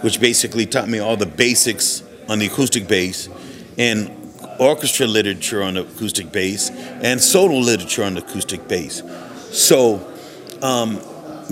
which 0.00 0.20
basically 0.20 0.64
taught 0.66 0.88
me 0.88 0.98
all 0.98 1.16
the 1.16 1.26
basics 1.26 2.02
on 2.28 2.38
the 2.38 2.46
acoustic 2.46 2.88
bass 2.88 3.28
and 3.76 4.10
orchestra 4.58 5.06
literature 5.06 5.62
on 5.62 5.74
the 5.74 5.82
acoustic 5.82 6.30
bass 6.32 6.70
and 6.70 7.20
solo 7.20 7.58
literature 7.58 8.04
on 8.04 8.14
the 8.14 8.24
acoustic 8.24 8.68
bass. 8.68 9.02
So, 9.52 10.10
um, 10.62 10.98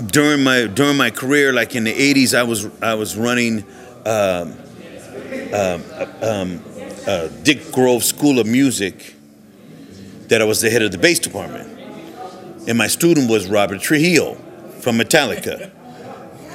during 0.07 0.43
my 0.43 0.65
during 0.65 0.97
my 0.97 1.11
career, 1.11 1.53
like 1.53 1.75
in 1.75 1.83
the 1.83 1.93
'80s, 1.93 2.33
I 2.35 2.41
was 2.41 2.67
I 2.81 2.95
was 2.95 3.15
running 3.15 3.63
um, 4.05 4.57
um, 5.53 5.83
um, 6.23 6.63
uh, 7.07 7.27
Dick 7.43 7.71
Grove 7.71 8.03
School 8.03 8.39
of 8.39 8.47
Music. 8.47 9.15
That 10.29 10.41
I 10.41 10.45
was 10.45 10.61
the 10.61 10.69
head 10.69 10.81
of 10.81 10.91
the 10.91 10.97
bass 10.97 11.19
department, 11.19 11.77
and 12.67 12.77
my 12.77 12.87
student 12.87 13.29
was 13.29 13.47
Robert 13.47 13.81
Trujillo 13.81 14.35
from 14.79 14.97
Metallica. 14.97 15.69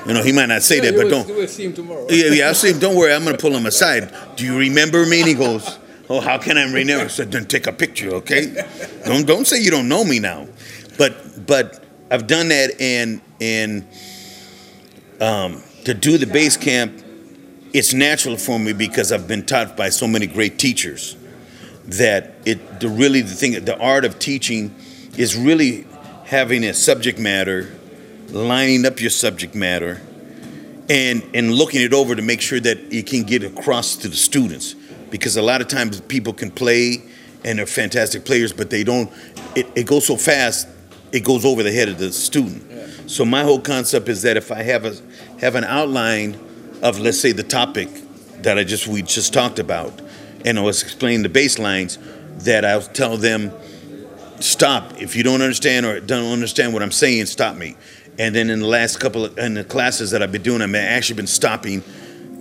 You 0.06 0.14
know, 0.14 0.22
he 0.22 0.32
might 0.32 0.46
not 0.46 0.62
say 0.62 0.80
that, 0.80 0.96
but 0.96 1.10
don't. 1.10 1.28
We'll 1.28 1.46
see 1.46 1.66
him 1.66 1.74
tomorrow. 1.74 2.06
Yeah, 2.08 2.30
yeah. 2.32 2.48
I 2.48 2.52
see 2.52 2.70
him. 2.70 2.78
Don't 2.78 2.96
worry, 2.96 3.12
I'm 3.12 3.24
gonna 3.24 3.36
pull 3.36 3.54
him 3.54 3.66
aside. 3.66 4.12
Do 4.34 4.44
you 4.44 4.58
remember 4.58 5.04
me? 5.04 5.20
And 5.20 5.28
he 5.28 5.34
goes, 5.34 5.78
"Oh, 6.08 6.20
how 6.20 6.38
can 6.38 6.58
I 6.58 6.64
remember?" 6.64 7.04
I 7.04 7.08
said, 7.08 7.30
"Then 7.30 7.44
take 7.44 7.66
a 7.66 7.72
picture, 7.72 8.10
okay? 8.14 8.66
Don't 9.04 9.26
don't 9.26 9.46
say 9.46 9.60
you 9.60 9.70
don't 9.70 9.88
know 9.88 10.04
me 10.04 10.18
now." 10.18 10.48
But 10.98 11.46
but 11.46 11.84
I've 12.10 12.26
done 12.26 12.48
that, 12.48 12.80
and 12.80 13.20
and 13.40 13.86
um, 15.20 15.62
to 15.84 15.94
do 15.94 16.18
the 16.18 16.26
bass 16.26 16.56
camp, 16.56 17.02
it's 17.72 17.92
natural 17.92 18.36
for 18.36 18.58
me 18.58 18.72
because 18.72 19.12
I've 19.12 19.28
been 19.28 19.44
taught 19.44 19.76
by 19.76 19.88
so 19.88 20.06
many 20.06 20.26
great 20.26 20.58
teachers 20.58 21.16
that 21.84 22.34
it 22.44 22.80
the 22.80 22.88
really 22.88 23.22
the 23.22 23.34
thing 23.34 23.64
the 23.64 23.78
art 23.78 24.04
of 24.04 24.18
teaching 24.18 24.74
is 25.16 25.36
really 25.36 25.86
having 26.24 26.64
a 26.64 26.74
subject 26.74 27.18
matter, 27.18 27.74
lining 28.28 28.84
up 28.84 29.00
your 29.00 29.10
subject 29.10 29.54
matter, 29.54 30.00
and 30.88 31.22
and 31.34 31.52
looking 31.52 31.82
it 31.82 31.92
over 31.92 32.14
to 32.14 32.22
make 32.22 32.40
sure 32.40 32.60
that 32.60 32.78
it 32.92 33.06
can 33.06 33.22
get 33.22 33.42
across 33.42 33.96
to 33.96 34.08
the 34.08 34.16
students. 34.16 34.74
Because 35.10 35.36
a 35.36 35.42
lot 35.42 35.60
of 35.60 35.68
times 35.68 36.00
people 36.00 36.32
can 36.32 36.50
play 36.50 37.00
and 37.44 37.58
they're 37.58 37.66
fantastic 37.66 38.24
players 38.24 38.52
but 38.52 38.70
they 38.70 38.82
don't 38.84 39.10
it, 39.54 39.66
it 39.76 39.86
goes 39.86 40.04
so 40.04 40.16
fast 40.16 40.66
it 41.12 41.24
goes 41.24 41.44
over 41.44 41.62
the 41.62 41.72
head 41.72 41.88
of 41.88 41.98
the 41.98 42.12
student. 42.12 42.64
Yeah. 42.70 42.86
so 43.06 43.24
my 43.24 43.42
whole 43.42 43.60
concept 43.60 44.08
is 44.08 44.22
that 44.22 44.36
if 44.36 44.50
i 44.50 44.62
have 44.62 44.84
a 44.84 44.94
have 45.40 45.54
an 45.54 45.64
outline 45.64 46.38
of 46.82 46.98
let's 46.98 47.20
say 47.20 47.32
the 47.32 47.42
topic 47.42 47.88
that 48.42 48.58
i 48.58 48.64
just 48.64 48.86
we 48.86 49.02
just 49.02 49.32
talked 49.32 49.58
about 49.58 50.00
and 50.44 50.58
i 50.58 50.62
was 50.62 50.82
explaining 50.82 51.22
the 51.22 51.28
basslines 51.28 51.98
that 52.44 52.64
i'll 52.64 52.82
tell 52.82 53.16
them 53.16 53.52
stop. 54.40 55.00
If 55.00 55.16
you 55.16 55.22
don't 55.22 55.40
understand 55.40 55.86
or 55.86 56.00
don't 56.00 56.32
understand 56.32 56.72
what 56.72 56.82
i'm 56.82 56.92
saying 56.92 57.26
stop 57.26 57.56
me. 57.56 57.76
And 58.18 58.34
then 58.34 58.48
in 58.48 58.60
the 58.60 58.66
last 58.66 58.98
couple 58.98 59.26
of 59.26 59.38
in 59.38 59.54
the 59.54 59.64
classes 59.64 60.10
that 60.10 60.22
i've 60.22 60.32
been 60.32 60.42
doing 60.42 60.62
i've 60.62 60.74
actually 60.74 61.16
been 61.16 61.26
stopping 61.26 61.82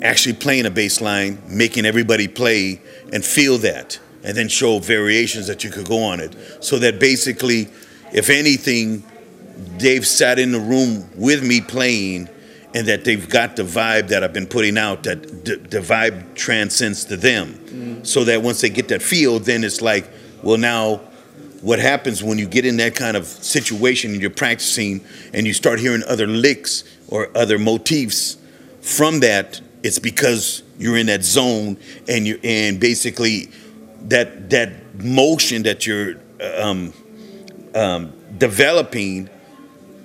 actually 0.01 0.33
playing 0.33 0.65
a 0.65 0.69
bass 0.71 0.99
line 1.01 1.41
making 1.47 1.85
everybody 1.85 2.27
play 2.27 2.81
and 3.13 3.23
feel 3.23 3.57
that 3.59 3.99
and 4.23 4.35
then 4.35 4.47
show 4.49 4.79
variations 4.79 5.47
that 5.47 5.63
you 5.63 5.69
could 5.69 5.87
go 5.87 6.03
on 6.03 6.19
it. 6.19 6.35
So 6.59 6.79
that 6.79 6.99
basically 6.99 7.69
if 8.13 8.29
anything 8.29 9.03
they've 9.77 10.05
sat 10.05 10.39
in 10.39 10.51
the 10.51 10.59
room 10.59 11.09
with 11.15 11.43
me 11.43 11.61
playing 11.61 12.29
and 12.73 12.87
that 12.87 13.05
they've 13.05 13.29
got 13.29 13.55
the 13.55 13.63
vibe 13.63 14.09
that 14.09 14.23
I've 14.23 14.33
been 14.33 14.47
putting 14.47 14.77
out 14.77 15.03
that 15.03 15.45
the, 15.45 15.55
the 15.55 15.79
vibe 15.79 16.35
transcends 16.35 17.05
to 17.05 17.15
them. 17.17 18.03
So 18.05 18.25
that 18.25 18.41
once 18.41 18.61
they 18.61 18.69
get 18.69 18.89
that 18.89 19.01
feel 19.01 19.39
then 19.39 19.63
it's 19.63 19.81
like 19.81 20.09
well 20.43 20.57
now 20.57 21.01
what 21.61 21.79
happens 21.79 22.23
when 22.23 22.37
you 22.37 22.47
get 22.47 22.65
in 22.65 22.77
that 22.77 22.95
kind 22.95 23.17
of 23.17 23.25
situation 23.25 24.11
and 24.11 24.21
you're 24.21 24.29
practicing 24.29 25.03
and 25.33 25.47
you 25.47 25.53
start 25.53 25.79
hearing 25.79 26.03
other 26.07 26.27
licks 26.27 26.83
or 27.07 27.29
other 27.35 27.57
motifs 27.57 28.37
from 28.81 29.21
that 29.21 29.61
it's 29.81 29.99
because 29.99 30.63
you're 30.77 30.97
in 30.97 31.07
that 31.07 31.23
zone 31.23 31.77
and 32.07 32.27
you 32.27 32.39
and 32.43 32.79
basically 32.79 33.49
that 34.01 34.49
that 34.49 34.71
motion 34.95 35.63
that 35.63 35.87
you're 35.87 36.15
um, 36.59 36.93
um, 37.75 38.13
developing 38.37 39.29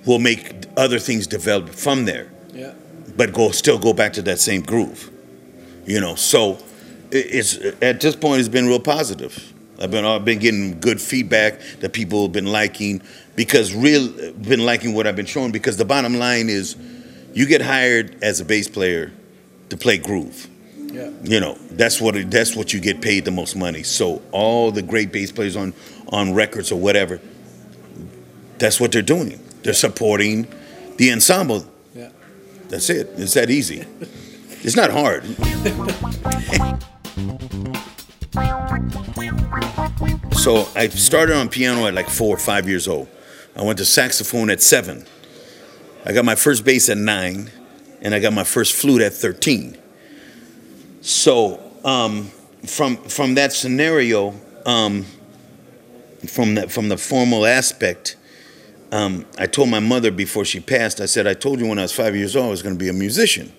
will 0.05 0.19
make 0.19 0.53
other 0.77 0.99
things 0.99 1.27
develop 1.27 1.69
from 1.69 2.05
there. 2.05 2.31
Yeah. 2.53 2.73
but 3.15 3.31
go 3.33 3.51
still 3.51 3.79
go 3.79 3.93
back 3.93 4.13
to 4.13 4.21
that 4.23 4.39
same 4.39 4.61
groove 4.61 5.09
you 5.85 5.99
know? 5.99 6.15
So 6.15 6.59
it's 7.11 7.57
at 7.81 7.99
this 7.99 8.15
point 8.15 8.39
it's 8.39 8.49
been 8.49 8.67
real 8.67 8.79
positive. 8.79 9.53
I've 9.79 9.89
been 9.89 10.05
i've 10.05 10.23
been 10.23 10.37
getting 10.37 10.79
good 10.79 11.01
feedback 11.01 11.59
that 11.79 11.91
people 11.91 12.21
have 12.23 12.31
been 12.31 12.45
liking 12.45 13.01
because 13.35 13.73
real 13.73 14.09
been 14.33 14.63
liking 14.63 14.93
what 14.93 15.07
i've 15.07 15.15
been 15.15 15.25
showing 15.25 15.51
because 15.51 15.75
the 15.77 15.85
bottom 15.85 16.19
line 16.19 16.49
is 16.49 16.75
you 17.33 17.47
get 17.47 17.63
hired 17.63 18.23
as 18.23 18.39
a 18.39 18.45
bass 18.45 18.67
player 18.67 19.11
to 19.69 19.77
play 19.77 19.97
groove. 19.97 20.47
Yeah. 20.77 21.09
you 21.23 21.39
know 21.39 21.55
that's 21.71 21.99
what 21.99 22.29
that's 22.29 22.55
what 22.55 22.73
you 22.73 22.79
get 22.79 23.01
paid 23.01 23.25
the 23.25 23.31
most 23.31 23.55
money. 23.55 23.83
So 23.83 24.21
all 24.31 24.71
the 24.71 24.81
great 24.81 25.11
bass 25.11 25.31
players 25.31 25.55
on 25.55 25.73
on 26.09 26.33
records 26.33 26.71
or 26.71 26.79
whatever 26.79 27.19
that's 28.61 28.79
what 28.79 28.91
they're 28.91 29.01
doing. 29.01 29.39
They're 29.63 29.73
supporting 29.73 30.47
the 30.97 31.11
ensemble. 31.11 31.65
Yeah. 31.93 32.09
that's 32.69 32.89
it. 32.89 33.09
It's 33.17 33.33
that 33.33 33.49
easy. 33.49 33.85
It's 34.63 34.75
not 34.75 34.91
hard. 34.91 35.25
So 40.41 40.67
i 40.75 40.87
started 40.87 41.35
on 41.35 41.49
piano 41.49 41.85
at 41.85 41.93
like 41.93 42.09
four 42.09 42.33
or 42.33 42.39
five 42.39 42.67
years 42.67 42.87
old. 42.87 43.07
I 43.55 43.61
went 43.61 43.77
to 43.77 43.85
saxophone 43.85 44.49
at 44.49 44.59
seven. 44.59 45.05
I 46.03 46.13
got 46.13 46.25
my 46.25 46.33
first 46.33 46.65
bass 46.65 46.89
at 46.89 46.97
nine 46.97 47.51
and 48.01 48.15
i 48.15 48.19
got 48.19 48.33
my 48.33 48.43
first 48.43 48.73
flute 48.73 49.03
at 49.03 49.13
13 49.13 49.77
so 51.01 51.59
um, 51.83 52.25
from 52.65 52.97
from 52.97 53.35
that 53.35 53.53
scenario, 53.53 54.35
um, 54.65 55.05
from 56.27 56.55
that 56.55 56.71
from 56.71 56.89
the 56.89 56.97
formal 56.97 57.45
aspect, 57.45 58.15
um, 58.91 59.25
I 59.37 59.47
told 59.47 59.69
my 59.69 59.79
mother 59.79 60.11
before 60.11 60.43
she 60.43 60.59
passed. 60.59 60.99
I 60.99 61.05
said, 61.05 61.25
"I 61.25 61.33
told 61.33 61.59
you 61.59 61.67
when 61.67 61.79
I 61.79 61.83
was 61.83 61.93
five 61.93 62.15
years 62.15 62.35
old 62.35 62.47
I 62.47 62.49
was 62.49 62.61
going 62.61 62.75
to 62.75 62.79
be 62.79 62.89
a 62.89 62.93
musician." 62.93 63.51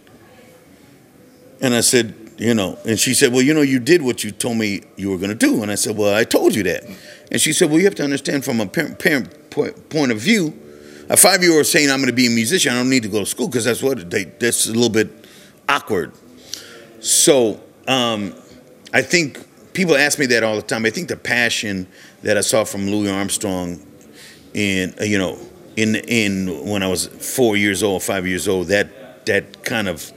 And 1.61 1.75
I 1.75 1.81
said, 1.81 2.15
"You 2.37 2.55
know," 2.55 2.79
and 2.87 2.99
she 3.01 3.15
said, 3.15 3.33
"Well, 3.33 3.43
you 3.43 3.55
know, 3.55 3.63
you 3.63 3.79
did 3.79 4.03
what 4.03 4.25
you 4.25 4.31
told 4.31 4.59
me 4.59 4.83
you 4.97 5.11
were 5.11 5.17
going 5.17 5.31
to 5.31 5.35
do." 5.35 5.63
And 5.63 5.71
I 5.71 5.77
said, 5.77 5.97
"Well, 5.97 6.15
I 6.15 6.25
told 6.25 6.55
you 6.55 6.63
that." 6.65 6.85
And 7.31 7.41
she 7.41 7.53
said, 7.53 7.71
"Well, 7.71 7.79
you 7.79 7.85
have 7.87 7.95
to 7.97 8.05
understand 8.05 8.45
from 8.45 8.61
a 8.61 8.67
parent, 8.67 8.99
parent 8.99 9.51
point, 9.51 9.89
point 9.89 10.13
of 10.13 10.19
view." 10.19 10.59
A 11.09 11.17
five-year-old 11.17 11.67
saying, 11.67 11.91
"I'm 11.91 11.99
going 11.99 12.09
to 12.09 12.13
be 12.13 12.27
a 12.27 12.31
musician. 12.31 12.73
I 12.73 12.77
don't 12.77 12.91
need 12.91 13.03
to 13.03 13.09
go 13.09 13.21
to 13.21 13.27
school 13.27 13.49
because 13.49 13.65
that's 13.65 13.83
what 13.83 14.11
they, 14.11 14.25
that's 14.25 14.67
a 14.67 14.73
little 14.73 14.91
bit 14.91 15.11
awkward." 15.69 16.13
So 17.01 17.61
um, 17.89 18.35
I 18.93 19.01
think 19.01 19.47
people 19.73 19.97
ask 19.97 20.19
me 20.19 20.27
that 20.27 20.43
all 20.43 20.57
the 20.57 20.63
time. 20.63 20.85
I 20.85 20.91
think 20.91 21.09
the 21.09 21.17
passion 21.17 21.87
that 22.23 22.37
I 22.37 22.43
saw 22.43 22.65
from 22.65 22.89
Louis 22.89 23.11
Armstrong 23.11 23.81
in 24.55 24.95
uh, 25.01 25.05
you 25.05 25.19
know 25.19 25.39
in 25.77 25.97
in 25.97 26.69
when 26.69 26.83
I 26.83 26.89
was 26.89 27.07
four 27.07 27.57
years 27.57 27.83
old, 27.83 28.03
five 28.03 28.27
years 28.27 28.49
old, 28.49 28.69
that 28.69 29.25
that 29.27 29.65
kind 29.65 29.89
of 29.89 30.13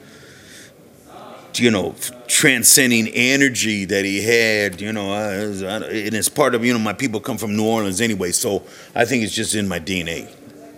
you 1.55 1.71
know 1.71 1.95
transcending 2.27 3.07
energy 3.09 3.85
that 3.85 4.03
he 4.03 4.21
had, 4.21 4.81
you 4.81 4.91
know, 4.91 5.11
I, 5.11 5.33
and 5.33 6.13
it's 6.13 6.29
part 6.29 6.55
of 6.55 6.65
you 6.65 6.73
know 6.73 6.79
my 6.79 6.93
people 6.93 7.19
come 7.19 7.37
from 7.37 7.55
New 7.55 7.65
Orleans 7.65 8.01
anyway, 8.01 8.31
so 8.31 8.63
I 8.93 9.05
think 9.05 9.23
it's 9.23 9.33
just 9.33 9.55
in 9.55 9.67
my 9.67 9.79
DNA, 9.79 10.29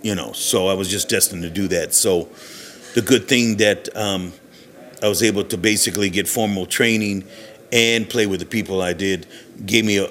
you 0.04 0.16
know. 0.16 0.34
So 0.34 0.68
I 0.68 0.74
was 0.74 0.90
just 0.90 1.10
destined 1.10 1.44
to 1.44 1.50
do 1.50 1.68
that. 1.70 1.94
So 1.94 2.30
the 2.94 3.02
good 3.02 3.28
thing 3.28 3.58
that 3.58 3.96
um, 3.96 4.34
I 5.02 5.08
was 5.08 5.24
able 5.24 5.44
to 5.46 5.58
basically 5.58 6.10
get 6.10 6.28
formal 6.28 6.66
training 6.66 7.24
and 7.72 8.10
play 8.10 8.26
with 8.26 8.40
the 8.40 8.46
people 8.46 8.82
I 8.82 8.94
did 8.94 9.28
gave 9.66 9.84
me 9.86 9.98
a, 9.98 10.08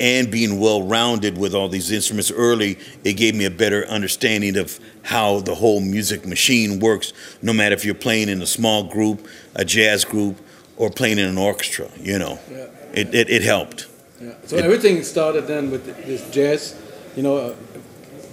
and 0.00 0.30
being 0.30 0.58
well 0.58 0.82
rounded 0.82 1.38
with 1.38 1.54
all 1.54 1.68
these 1.68 1.90
instruments 1.92 2.30
early 2.30 2.78
it 3.04 3.14
gave 3.14 3.34
me 3.34 3.44
a 3.44 3.50
better 3.50 3.86
understanding 3.86 4.56
of 4.56 4.80
how 5.02 5.40
the 5.40 5.54
whole 5.54 5.80
music 5.80 6.26
machine 6.26 6.80
works 6.80 7.12
no 7.40 7.52
matter 7.52 7.74
if 7.74 7.84
you're 7.84 7.94
playing 7.94 8.28
in 8.28 8.42
a 8.42 8.46
small 8.46 8.82
group 8.84 9.26
a 9.54 9.64
jazz 9.64 10.04
group 10.04 10.36
or 10.76 10.90
playing 10.90 11.18
in 11.18 11.26
an 11.28 11.38
orchestra 11.38 11.88
you 12.00 12.18
know 12.18 12.38
Yeah. 12.50 12.66
it, 12.94 13.14
it, 13.14 13.30
it 13.30 13.42
helped 13.42 13.86
Yeah. 14.20 14.32
So 14.46 14.56
It- 14.56 14.64
everything 14.64 15.02
started 15.04 15.46
then 15.46 15.70
with 15.70 15.84
this 16.06 16.22
jazz, 16.30 16.74
you 17.16 17.22
know, 17.22 17.36
uh, 17.36 17.54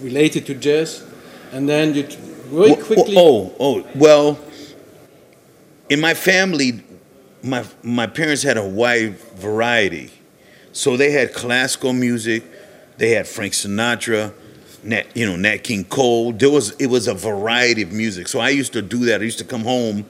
related 0.01 0.45
to 0.45 0.53
jazz, 0.53 1.03
and 1.51 1.67
then 1.67 1.93
you 1.95 2.05
Well, 2.51 2.75
quickly. 2.77 3.15
Oh, 3.17 3.51
oh, 3.59 3.83
well, 3.95 4.37
in 5.89 5.99
my 5.99 6.13
family, 6.13 6.83
my 7.43 7.65
my 7.84 8.08
parents 8.08 8.43
had 8.43 8.58
a 8.58 8.65
wide 8.65 9.17
variety. 9.36 10.12
So 10.72 10.98
they 10.98 11.12
had 11.12 11.34
classical 11.34 11.93
music, 11.93 12.43
they 12.98 13.12
had 13.12 13.27
Frank 13.27 13.53
Sinatra, 13.53 14.34
Nat, 14.84 15.05
you 15.15 15.25
know, 15.25 15.36
Nat 15.36 15.58
King 15.58 15.84
Cole. 15.84 16.31
There 16.31 16.50
was 16.50 16.72
it 16.72 16.88
was 16.88 17.08
a 17.08 17.13
variety 17.13 17.81
of 17.81 17.91
music. 17.91 18.27
So 18.27 18.39
I 18.39 18.50
used 18.50 18.74
to 18.74 18.81
do 18.81 19.05
that. 19.05 19.22
I 19.22 19.24
used 19.24 19.39
to 19.39 19.46
come 19.46 19.63
home 19.63 20.05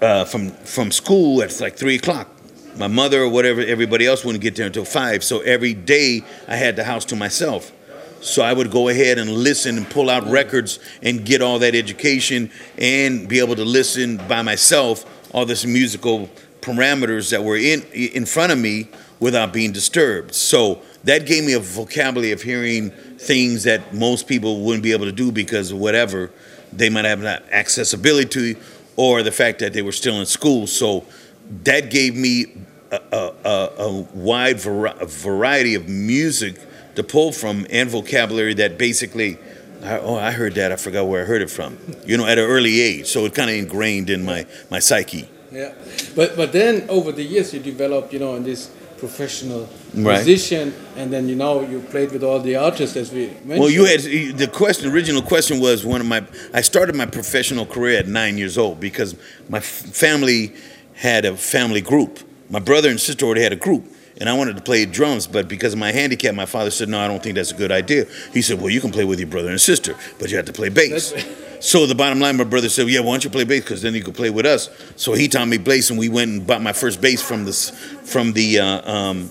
uh, 0.00 0.24
from 0.24 0.50
from 0.50 0.90
school 0.90 1.42
at 1.42 1.58
like 1.60 1.76
three 1.76 1.96
o'clock. 1.96 2.28
My 2.76 2.86
mother 2.86 3.22
or 3.22 3.28
whatever, 3.28 3.60
everybody 3.60 4.06
else 4.06 4.24
wouldn't 4.24 4.42
get 4.42 4.54
there 4.54 4.66
until 4.66 4.84
five. 4.84 5.24
So 5.24 5.40
every 5.40 5.74
day 5.74 6.22
I 6.46 6.56
had 6.56 6.76
the 6.76 6.84
house 6.84 7.04
to 7.06 7.16
myself. 7.16 7.72
So 8.20 8.42
I 8.42 8.52
would 8.52 8.70
go 8.70 8.88
ahead 8.88 9.18
and 9.18 9.30
listen 9.30 9.76
and 9.76 9.88
pull 9.88 10.10
out 10.10 10.26
records 10.26 10.78
and 11.02 11.24
get 11.24 11.40
all 11.40 11.60
that 11.60 11.74
education 11.74 12.50
and 12.76 13.28
be 13.28 13.38
able 13.38 13.56
to 13.56 13.64
listen 13.64 14.16
by 14.28 14.42
myself 14.42 15.04
all 15.32 15.46
this 15.46 15.64
musical 15.64 16.28
parameters 16.60 17.30
that 17.30 17.42
were 17.42 17.56
in 17.56 17.82
in 17.92 18.26
front 18.26 18.52
of 18.52 18.58
me 18.58 18.88
without 19.20 19.52
being 19.52 19.72
disturbed. 19.72 20.34
So 20.34 20.82
that 21.04 21.26
gave 21.26 21.44
me 21.44 21.54
a 21.54 21.60
vocabulary 21.60 22.32
of 22.32 22.42
hearing 22.42 22.90
things 22.90 23.64
that 23.64 23.94
most 23.94 24.26
people 24.26 24.60
wouldn't 24.60 24.82
be 24.82 24.92
able 24.92 25.06
to 25.06 25.12
do 25.12 25.32
because 25.32 25.72
of 25.72 25.78
whatever 25.78 26.30
they 26.72 26.90
might 26.90 27.04
have 27.04 27.22
not 27.22 27.42
accessibility 27.50 28.28
to 28.54 28.60
or 28.96 29.22
the 29.22 29.32
fact 29.32 29.60
that 29.60 29.72
they 29.72 29.82
were 29.82 29.92
still 29.92 30.20
in 30.20 30.26
school. 30.26 30.66
So 30.66 31.04
that 31.64 31.90
gave 31.90 32.14
me 32.14 32.46
a, 32.90 33.32
a, 33.44 33.70
a, 33.78 33.92
wide 34.14 34.60
vari- 34.60 34.92
variety 35.06 35.74
of 35.74 35.88
music 35.88 36.56
to 36.96 37.02
pull 37.02 37.32
from 37.32 37.66
and 37.70 37.88
vocabulary 37.88 38.54
that 38.54 38.76
basically, 38.76 39.38
I, 39.82 39.98
oh, 39.98 40.16
I 40.16 40.32
heard 40.32 40.54
that. 40.54 40.72
I 40.72 40.76
forgot 40.76 41.06
where 41.06 41.22
I 41.22 41.24
heard 41.24 41.42
it 41.42 41.50
from. 41.50 41.78
You 42.06 42.16
know, 42.16 42.26
at 42.26 42.38
an 42.38 42.44
early 42.44 42.80
age. 42.80 43.06
So 43.06 43.24
it 43.26 43.34
kind 43.34 43.50
of 43.50 43.56
ingrained 43.56 44.10
in 44.10 44.24
my, 44.24 44.46
my 44.70 44.78
psyche. 44.80 45.28
Yeah, 45.52 45.72
but 46.14 46.36
but 46.36 46.52
then 46.52 46.84
over 46.90 47.10
the 47.12 47.22
years 47.22 47.54
you 47.54 47.60
developed, 47.60 48.12
you 48.12 48.18
know, 48.18 48.34
in 48.36 48.44
this 48.44 48.70
professional 48.98 49.68
Right. 49.94 50.16
musician, 50.22 50.74
and 50.96 51.10
then 51.10 51.28
you 51.30 51.34
know 51.36 51.62
you 51.62 51.80
played 51.80 52.12
with 52.12 52.22
all 52.22 52.40
the 52.40 52.56
artists 52.56 52.94
as 52.96 53.10
we 53.10 53.28
mentioned. 53.28 53.60
Well, 53.60 53.70
you 53.70 53.86
had 53.86 54.00
the 54.36 54.46
question. 54.52 54.90
Original 54.92 55.22
question 55.22 55.58
was 55.60 55.86
one 55.86 56.02
of 56.02 56.06
my. 56.06 56.22
I 56.52 56.60
started 56.60 56.94
my 56.94 57.06
professional 57.06 57.64
career 57.64 57.98
at 57.98 58.06
nine 58.06 58.36
years 58.36 58.58
old 58.58 58.78
because 58.80 59.16
my 59.48 59.58
f- 59.58 59.64
family 59.64 60.52
had 60.94 61.24
a 61.24 61.34
family 61.36 61.80
group. 61.80 62.18
My 62.50 62.60
brother 62.60 62.90
and 62.90 63.00
sister 63.00 63.24
already 63.24 63.42
had 63.42 63.52
a 63.54 63.56
group, 63.56 63.86
and 64.18 64.28
I 64.28 64.32
wanted 64.32 64.56
to 64.56 64.62
play 64.62 64.84
drums, 64.84 65.26
but 65.26 65.48
because 65.48 65.72
of 65.72 65.78
my 65.78 65.92
handicap, 65.92 66.34
my 66.34 66.46
father 66.46 66.70
said, 66.70 66.88
"No, 66.88 66.98
I 66.98 67.06
don't 67.08 67.22
think 67.22 67.36
that's 67.36 67.52
a 67.52 67.56
good 67.56 67.72
idea." 67.72 68.06
He 68.32 68.42
said, 68.42 68.60
"Well, 68.60 68.70
you 68.70 68.80
can 68.80 68.90
play 68.90 69.04
with 69.04 69.18
your 69.18 69.28
brother 69.28 69.48
and 69.48 69.60
sister, 69.60 69.94
but 70.18 70.30
you 70.30 70.36
have 70.36 70.46
to 70.46 70.52
play 70.52 70.68
bass." 70.68 71.14
So 71.60 71.86
the 71.86 71.94
bottom 71.94 72.20
line, 72.20 72.36
my 72.36 72.44
brother 72.44 72.68
said, 72.68 72.88
"Yeah, 72.88 73.00
why 73.00 73.12
don't 73.12 73.24
you 73.24 73.30
play 73.30 73.44
bass? 73.44 73.62
Because 73.62 73.82
then 73.82 73.94
you 73.94 74.02
could 74.02 74.14
play 74.14 74.30
with 74.30 74.46
us." 74.46 74.70
So 74.96 75.14
he 75.14 75.28
taught 75.28 75.48
me 75.48 75.58
bass, 75.58 75.90
and 75.90 75.98
we 75.98 76.08
went 76.08 76.30
and 76.30 76.46
bought 76.46 76.62
my 76.62 76.72
first 76.72 77.00
bass 77.00 77.22
from 77.22 77.44
this 77.44 77.70
from 78.04 78.32
the 78.32 78.58
uh, 78.58 78.92
um, 78.92 79.30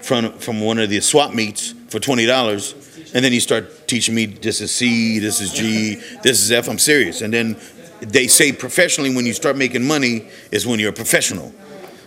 from 0.00 0.32
from 0.38 0.60
one 0.60 0.78
of 0.78 0.90
the 0.90 1.00
swap 1.00 1.34
meets 1.34 1.74
for 1.88 2.00
twenty 2.00 2.26
dollars. 2.26 2.74
And 3.14 3.24
then 3.24 3.30
he 3.30 3.38
started 3.38 3.86
teaching 3.86 4.14
me 4.14 4.26
this 4.26 4.60
is 4.60 4.74
C, 4.74 5.20
this 5.20 5.40
is 5.40 5.52
G, 5.52 5.94
this 6.24 6.42
is 6.42 6.50
F. 6.50 6.68
I'm 6.68 6.80
serious. 6.80 7.20
And 7.20 7.32
then 7.32 7.56
they 8.00 8.26
say 8.26 8.52
professionally 8.52 9.14
when 9.14 9.24
you 9.24 9.32
start 9.32 9.56
making 9.56 9.86
money 9.86 10.26
is 10.50 10.66
when 10.66 10.80
you're 10.80 10.90
a 10.90 10.92
professional. 10.92 11.54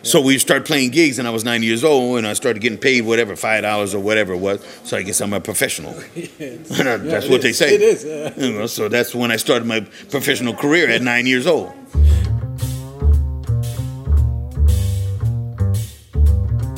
So 0.03 0.21
we 0.21 0.37
started 0.37 0.65
playing 0.65 0.91
gigs, 0.91 1.19
and 1.19 1.27
I 1.27 1.31
was 1.31 1.43
nine 1.43 1.63
years 1.63 1.83
old, 1.83 2.17
and 2.17 2.27
I 2.27 2.33
started 2.33 2.61
getting 2.61 2.77
paid 2.77 3.01
whatever 3.01 3.35
five 3.35 3.63
dollars 3.63 3.93
or 3.93 3.99
whatever 3.99 4.33
it 4.33 4.37
was. 4.39 4.63
So 4.83 4.97
I 4.97 5.03
guess 5.03 5.19
I'm 5.21 5.33
a 5.33 5.41
professional. 5.41 5.93
that's 6.15 7.25
it 7.25 7.29
what 7.31 7.41
they 7.41 7.49
is. 7.49 7.57
say. 7.57 7.75
It 7.75 7.81
is, 7.81 8.05
yeah. 8.05 8.33
You 8.37 8.53
know, 8.53 8.67
so 8.67 8.87
that's 8.87 9.13
when 9.13 9.31
I 9.31 9.35
started 9.35 9.67
my 9.67 9.81
professional 10.09 10.53
career 10.53 10.89
at 10.89 11.01
nine 11.01 11.25
years 11.25 11.47
old. 11.47 11.73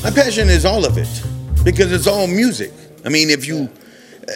My 0.04 0.12
passion 0.12 0.50
is 0.50 0.66
all 0.66 0.86
of 0.86 0.98
it 0.98 1.24
because 1.64 1.92
it's 1.92 2.08
all 2.08 2.26
music. 2.26 2.72
I 3.06 3.10
mean, 3.10 3.30
if 3.30 3.46
you 3.46 3.70
uh, 4.28 4.32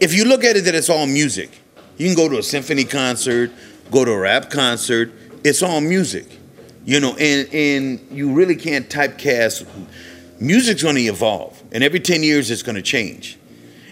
if 0.00 0.14
you 0.14 0.24
look 0.24 0.44
at 0.44 0.56
it 0.56 0.64
that 0.64 0.74
it's 0.74 0.90
all 0.90 1.06
music, 1.06 1.50
you 1.98 2.06
can 2.06 2.16
go 2.16 2.28
to 2.28 2.38
a 2.38 2.42
symphony 2.42 2.84
concert, 2.84 3.52
go 3.90 4.04
to 4.04 4.10
a 4.10 4.18
rap 4.18 4.50
concert. 4.50 5.12
It's 5.44 5.62
all 5.62 5.80
music, 5.80 6.26
you 6.84 7.00
know, 7.00 7.14
and 7.16 7.48
and 7.52 8.06
you 8.10 8.32
really 8.32 8.56
can't 8.56 8.88
typecast. 8.88 9.66
Music's 10.40 10.82
going 10.82 10.96
to 10.96 11.02
evolve, 11.02 11.62
and 11.72 11.82
every 11.84 12.00
ten 12.00 12.22
years 12.22 12.50
it's 12.50 12.62
going 12.62 12.76
to 12.76 12.82
change. 12.82 13.38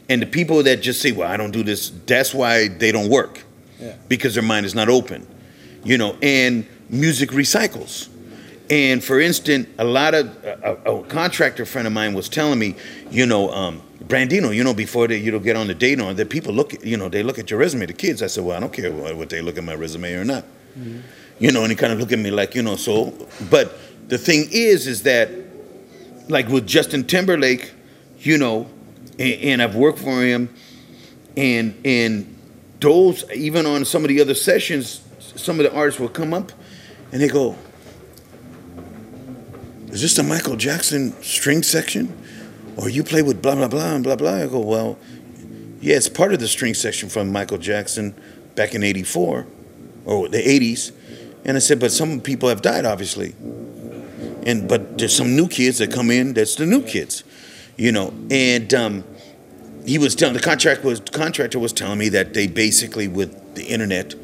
And 0.08 0.20
the 0.20 0.26
people 0.26 0.62
that 0.64 0.82
just 0.82 1.00
say, 1.00 1.12
"Well, 1.12 1.28
I 1.30 1.36
don't 1.36 1.52
do 1.52 1.62
this," 1.62 1.90
that's 2.06 2.34
why 2.34 2.68
they 2.68 2.92
don't 2.92 3.08
work, 3.08 3.44
Yeah. 3.80 3.94
because 4.08 4.34
their 4.34 4.42
mind 4.42 4.66
is 4.66 4.74
not 4.74 4.88
open, 4.88 5.26
you 5.84 5.96
know. 5.96 6.16
And 6.22 6.66
music 6.90 7.30
recycles. 7.30 8.08
And 8.68 9.02
for 9.04 9.20
instance, 9.20 9.68
a 9.78 9.84
lot 9.84 10.14
of 10.14 10.26
a, 10.44 10.78
a 10.90 11.02
contractor 11.04 11.64
friend 11.66 11.86
of 11.86 11.92
mine 11.92 12.14
was 12.14 12.28
telling 12.28 12.58
me, 12.58 12.74
you 13.10 13.26
know, 13.26 13.50
um, 13.50 13.82
Brandino, 14.04 14.54
you 14.54 14.64
know, 14.64 14.74
before 14.74 15.06
they 15.08 15.18
you 15.18 15.30
know 15.30 15.38
get 15.38 15.56
on 15.56 15.66
the 15.68 15.74
date 15.74 16.00
on 16.00 16.16
that 16.16 16.30
people 16.30 16.52
look, 16.54 16.74
at, 16.74 16.84
you 16.84 16.96
know, 16.96 17.08
they 17.08 17.22
look 17.22 17.38
at 17.38 17.50
your 17.50 17.60
resume. 17.60 17.86
The 17.86 17.92
kids, 17.92 18.22
I 18.22 18.26
said, 18.28 18.44
well, 18.44 18.56
I 18.56 18.60
don't 18.60 18.72
care 18.72 18.90
what, 18.92 19.16
what 19.16 19.28
they 19.30 19.40
look 19.42 19.56
at 19.58 19.64
my 19.64 19.74
resume 19.74 20.12
or 20.14 20.24
not, 20.24 20.44
you 21.42 21.50
know. 21.50 21.62
And 21.62 21.70
he 21.70 21.76
kind 21.76 21.92
of 21.92 21.98
looked 21.98 22.12
at 22.12 22.18
me 22.18 22.30
like, 22.30 22.54
you 22.54 22.62
know, 22.62 22.76
so. 22.76 23.12
But 23.50 23.76
the 24.08 24.16
thing 24.16 24.46
is, 24.50 24.86
is 24.86 25.02
that 25.02 25.28
like 26.28 26.48
with 26.48 26.66
Justin 26.66 27.04
Timberlake, 27.04 27.72
you 28.20 28.38
know, 28.38 28.70
and, 29.18 29.42
and 29.42 29.62
I've 29.62 29.74
worked 29.74 29.98
for 29.98 30.22
him, 30.22 30.48
and 31.36 31.74
and 31.84 32.34
those 32.80 33.28
even 33.32 33.66
on 33.66 33.84
some 33.84 34.04
of 34.04 34.08
the 34.08 34.20
other 34.20 34.34
sessions, 34.34 35.02
some 35.18 35.58
of 35.58 35.64
the 35.64 35.74
artists 35.74 36.00
will 36.00 36.08
come 36.08 36.32
up, 36.32 36.52
and 37.10 37.20
they 37.20 37.28
go, 37.28 37.56
"Is 39.88 40.00
this 40.00 40.14
the 40.14 40.22
Michael 40.22 40.56
Jackson 40.56 41.20
string 41.22 41.64
section, 41.64 42.16
or 42.76 42.88
you 42.88 43.02
play 43.02 43.22
with 43.22 43.42
blah 43.42 43.56
blah 43.56 43.68
blah 43.68 43.94
and 43.94 44.04
blah 44.04 44.16
blah?" 44.16 44.36
I 44.36 44.46
go, 44.46 44.60
"Well, 44.60 44.96
yeah, 45.80 45.96
it's 45.96 46.08
part 46.08 46.32
of 46.32 46.38
the 46.38 46.48
string 46.48 46.74
section 46.74 47.08
from 47.08 47.32
Michael 47.32 47.58
Jackson 47.58 48.14
back 48.54 48.74
in 48.76 48.84
'84 48.84 49.46
or 50.04 50.28
the 50.28 50.38
'80s," 50.38 50.92
and 51.44 51.56
I 51.56 51.60
said, 51.60 51.78
"But 51.80 51.92
some 51.92 52.20
people 52.20 52.48
have 52.48 52.62
died, 52.62 52.84
obviously." 52.84 53.34
and 54.44 54.68
but 54.68 54.98
there's 54.98 55.14
some 55.14 55.36
new 55.36 55.46
kids 55.46 55.78
that 55.78 55.92
come 55.92 56.10
in 56.10 56.34
that's 56.34 56.56
the 56.56 56.66
new 56.66 56.82
kids 56.82 57.22
you 57.76 57.92
know 57.92 58.12
and 58.28 58.74
um, 58.74 59.04
he 59.86 59.98
was 59.98 60.16
telling 60.16 60.34
the 60.34 60.40
contract 60.40 60.82
was 60.82 60.98
contractor 61.12 61.60
was 61.60 61.72
telling 61.72 61.96
me 61.98 62.08
that 62.08 62.34
they 62.34 62.48
basically 62.48 63.06
with 63.06 63.54
the 63.54 63.62
internet 63.64 64.14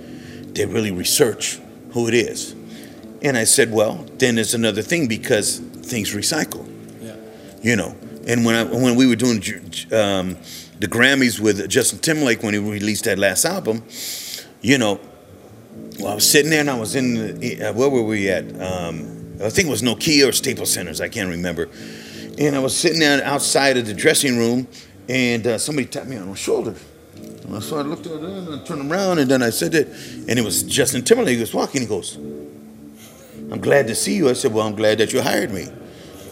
they 0.56 0.66
really 0.66 0.90
research 0.90 1.60
who 1.92 2.08
it 2.08 2.14
is 2.14 2.56
and 3.22 3.36
i 3.36 3.44
said 3.44 3.70
well 3.70 4.04
then 4.18 4.34
there's 4.34 4.54
another 4.54 4.82
thing 4.82 5.06
because 5.06 5.58
things 5.58 6.12
recycle 6.14 6.66
Yeah. 7.00 7.14
you 7.62 7.76
know 7.76 7.94
and 8.26 8.44
when 8.44 8.54
I, 8.56 8.64
when 8.64 8.96
we 8.96 9.06
were 9.06 9.14
doing 9.16 9.38
um, 9.92 10.36
the 10.80 10.88
grammys 10.88 11.38
with 11.38 11.68
justin 11.68 12.00
timberlake 12.00 12.42
when 12.42 12.54
he 12.54 12.58
released 12.60 13.04
that 13.04 13.20
last 13.20 13.44
album 13.44 13.84
you 14.62 14.78
know 14.78 14.98
well, 15.98 16.08
I 16.08 16.14
was 16.14 16.28
sitting 16.28 16.50
there 16.50 16.60
and 16.60 16.70
I 16.70 16.78
was 16.78 16.94
in, 16.94 17.40
the, 17.40 17.62
uh, 17.62 17.72
where 17.72 17.88
were 17.88 18.02
we 18.02 18.28
at? 18.28 18.44
Um, 18.60 19.36
I 19.42 19.50
think 19.50 19.68
it 19.68 19.70
was 19.70 19.82
Nokia 19.82 20.28
or 20.28 20.32
Staples 20.32 20.72
Centers, 20.72 21.00
I 21.00 21.08
can't 21.08 21.28
remember. 21.28 21.68
And 22.38 22.54
I 22.54 22.60
was 22.60 22.76
sitting 22.76 23.00
there 23.00 23.22
outside 23.24 23.76
of 23.76 23.86
the 23.86 23.94
dressing 23.94 24.38
room 24.38 24.68
and 25.08 25.46
uh, 25.46 25.58
somebody 25.58 25.86
tapped 25.86 26.08
me 26.08 26.16
on 26.16 26.28
the 26.28 26.36
shoulder. 26.36 26.74
And 27.16 27.62
so 27.62 27.78
I 27.78 27.82
looked 27.82 28.06
at 28.06 28.12
it 28.12 28.22
and 28.22 28.60
I 28.60 28.64
turned 28.64 28.90
around 28.90 29.18
and 29.18 29.30
then 29.30 29.42
I 29.42 29.50
said 29.50 29.74
it, 29.74 29.88
and 30.28 30.38
it 30.38 30.44
was 30.44 30.62
Justin 30.62 31.02
Timberlake 31.02 31.36
who 31.36 31.40
was 31.40 31.54
walking. 31.54 31.80
He 31.80 31.86
goes, 31.86 32.16
I'm 32.16 33.60
glad 33.60 33.86
to 33.86 33.94
see 33.94 34.14
you. 34.14 34.28
I 34.28 34.34
said, 34.34 34.52
Well, 34.52 34.66
I'm 34.66 34.74
glad 34.74 34.98
that 34.98 35.12
you 35.12 35.22
hired 35.22 35.50
me. 35.50 35.68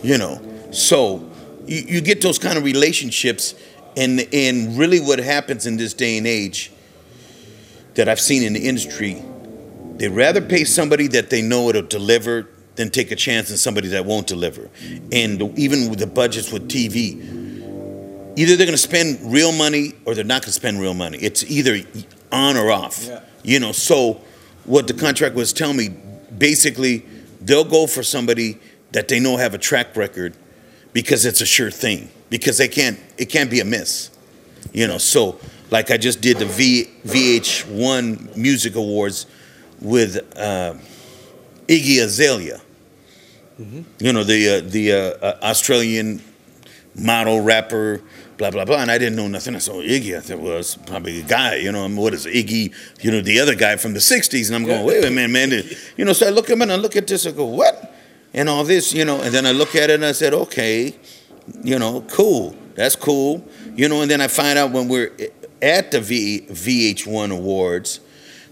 You 0.03 0.19
know, 0.19 0.41
so 0.73 1.29
you, 1.67 1.79
you 1.89 2.01
get 2.03 2.21
those 2.21 2.39
kind 2.39 2.59
of 2.59 2.65
relationships, 2.65 3.55
and, 3.97 4.29
and 4.33 4.77
really 4.77 5.01
what 5.01 5.19
happens 5.19 5.67
in 5.67 5.79
this 5.79 5.95
day 5.95 6.19
and 6.19 6.27
age 6.27 6.71
that 7.95 8.11
I've 8.11 8.21
seen 8.21 8.43
in 8.43 8.53
the 8.53 8.69
industry 8.69 9.23
They'd 9.97 10.09
rather 10.09 10.41
pay 10.41 10.65
somebody 10.65 11.07
that 11.09 11.31
they 11.31 11.43
know 11.43 11.69
it'll 11.69 11.83
deliver 11.83 12.49
than 12.77 12.91
take 12.91 13.11
a 13.11 13.17
chance 13.17 13.51
on 13.51 13.57
somebody 13.57 13.89
that 13.89 14.05
won't 14.05 14.27
deliver. 14.27 14.69
And 15.11 15.59
even 15.59 15.89
with 15.89 15.99
the 15.99 16.07
budgets 16.07 16.53
with 16.53 16.69
TV, 16.69 17.17
either 18.37 18.57
they're 18.57 18.67
going 18.67 18.73
to 18.73 18.79
spend 18.79 19.33
real 19.33 19.53
money 19.53 19.95
or 20.05 20.15
they're 20.15 20.25
not 20.25 20.43
going 20.43 20.49
to 20.49 20.53
spend 20.53 20.81
real 20.81 20.95
money. 20.95 21.19
It's 21.19 21.43
either 21.45 21.79
on 22.31 22.57
or 22.57 22.71
off. 22.71 23.07
Yeah. 23.07 23.21
You 23.43 23.61
know, 23.61 23.73
so 23.73 24.21
what 24.65 24.87
the 24.87 24.95
contract 24.95 25.35
was 25.35 25.53
telling 25.53 25.77
me, 25.77 25.89
basically, 26.37 27.07
they'll 27.41 27.65
go 27.65 27.87
for 27.87 28.03
somebody 28.03 28.59
that 28.93 29.09
they 29.09 29.21
know 29.21 29.37
have 29.37 29.55
a 29.55 29.59
track 29.59 29.97
record 29.97 30.35
because 30.93 31.25
it's 31.25 31.41
a 31.41 31.47
sure 31.47 31.71
thing. 31.71 32.11
Because 32.29 32.59
they 32.59 32.69
can't, 32.69 32.99
it 33.17 33.27
can't 33.27 33.51
be 33.51 33.61
a 33.61 33.65
miss. 33.65 34.11
You 34.73 34.87
know, 34.87 34.99
so 34.99 35.39
like 35.71 35.91
I 35.91 35.97
just 35.97 36.21
did 36.21 36.39
the 36.39 36.45
v, 36.45 36.91
VH1 37.07 38.37
Music 38.37 38.75
Awards 38.75 39.27
with 39.81 40.17
uh, 40.37 40.75
Iggy 41.69 42.03
Azalea. 42.03 42.61
You 43.99 44.13
know 44.13 44.23
the 44.23 44.59
uh, 44.59 44.69
the 44.69 44.93
uh, 44.93 44.97
uh, 44.97 45.39
Australian 45.43 46.23
model 46.95 47.41
rapper, 47.41 48.03
blah 48.37 48.51
blah 48.51 48.67
blah. 48.67 48.83
And 48.83 48.91
I 48.91 48.99
didn't 48.99 49.17
know 49.17 49.29
nothing. 49.29 49.55
I 49.55 49.59
said 49.59 49.77
oh, 49.77 49.79
Iggy. 49.79 50.17
I 50.17 50.21
thought 50.21 50.41
well, 50.41 50.59
it's 50.59 50.77
probably 50.77 51.21
a 51.21 51.23
guy. 51.23 51.57
You 51.57 51.73
know, 51.73 51.85
I 51.85 51.89
mean, 51.89 51.97
what 51.97 52.13
is 52.13 52.27
Iggy? 52.27 52.75
You 53.03 53.11
know, 53.11 53.23
the 53.23 53.41
other 53.41 53.55
guy 53.55 53.77
from 53.77 53.95
the 53.95 53.99
'60s. 53.99 54.49
And 54.49 54.57
I'm 54.57 54.65
going, 54.65 54.85
wait 54.85 55.05
a 55.05 55.11
minute, 55.11 55.31
man. 55.31 55.65
You 55.97 56.05
know, 56.05 56.13
so 56.13 56.27
I 56.27 56.31
look 56.31 56.47
at 56.47 56.51
him 56.51 56.63
and 56.63 56.73
I 56.73 56.77
look 56.77 56.97
at 56.97 57.07
this. 57.07 57.27
I 57.27 57.31
go, 57.31 57.47
what? 57.47 57.95
And 58.35 58.51
all 58.51 58.63
this, 58.63 58.93
you 58.93 59.07
know. 59.07 59.23
And 59.23 59.33
then 59.35 59.47
I 59.47 59.53
look 59.53 59.75
at 59.75 59.89
it 59.89 59.95
and 59.95 60.05
I 60.05 60.13
said, 60.13 60.35
okay, 60.35 60.95
you 61.63 61.79
know, 61.79 62.03
cool. 62.11 62.55
That's 62.75 62.95
cool. 62.95 63.43
You 63.75 63.89
know. 63.89 64.03
And 64.03 64.11
then 64.11 64.21
I 64.21 64.29
find 64.29 64.59
out 64.59 64.71
when 64.71 64.89
we're 64.89 65.13
at 65.63 65.93
the 65.93 66.03
v, 66.03 66.43
VH1 66.51 67.33
Awards 67.33 68.01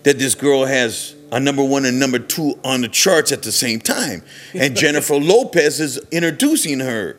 that 0.05 0.19
this 0.19 0.35
girl 0.35 0.67
has 0.67 1.15
a 1.33 1.41
number 1.41 1.65
one 1.65 1.85
and 1.85 1.99
number 1.99 2.19
two 2.19 2.59
on 2.63 2.83
the 2.83 2.89
charts 2.89 3.33
at 3.33 3.43
the 3.43 3.53
same 3.53 3.81
time. 3.81 4.23
And 4.55 4.77
Jennifer 4.85 5.17
Lopez 5.17 5.81
is 5.81 5.99
introducing 6.13 6.81
her, 6.81 7.17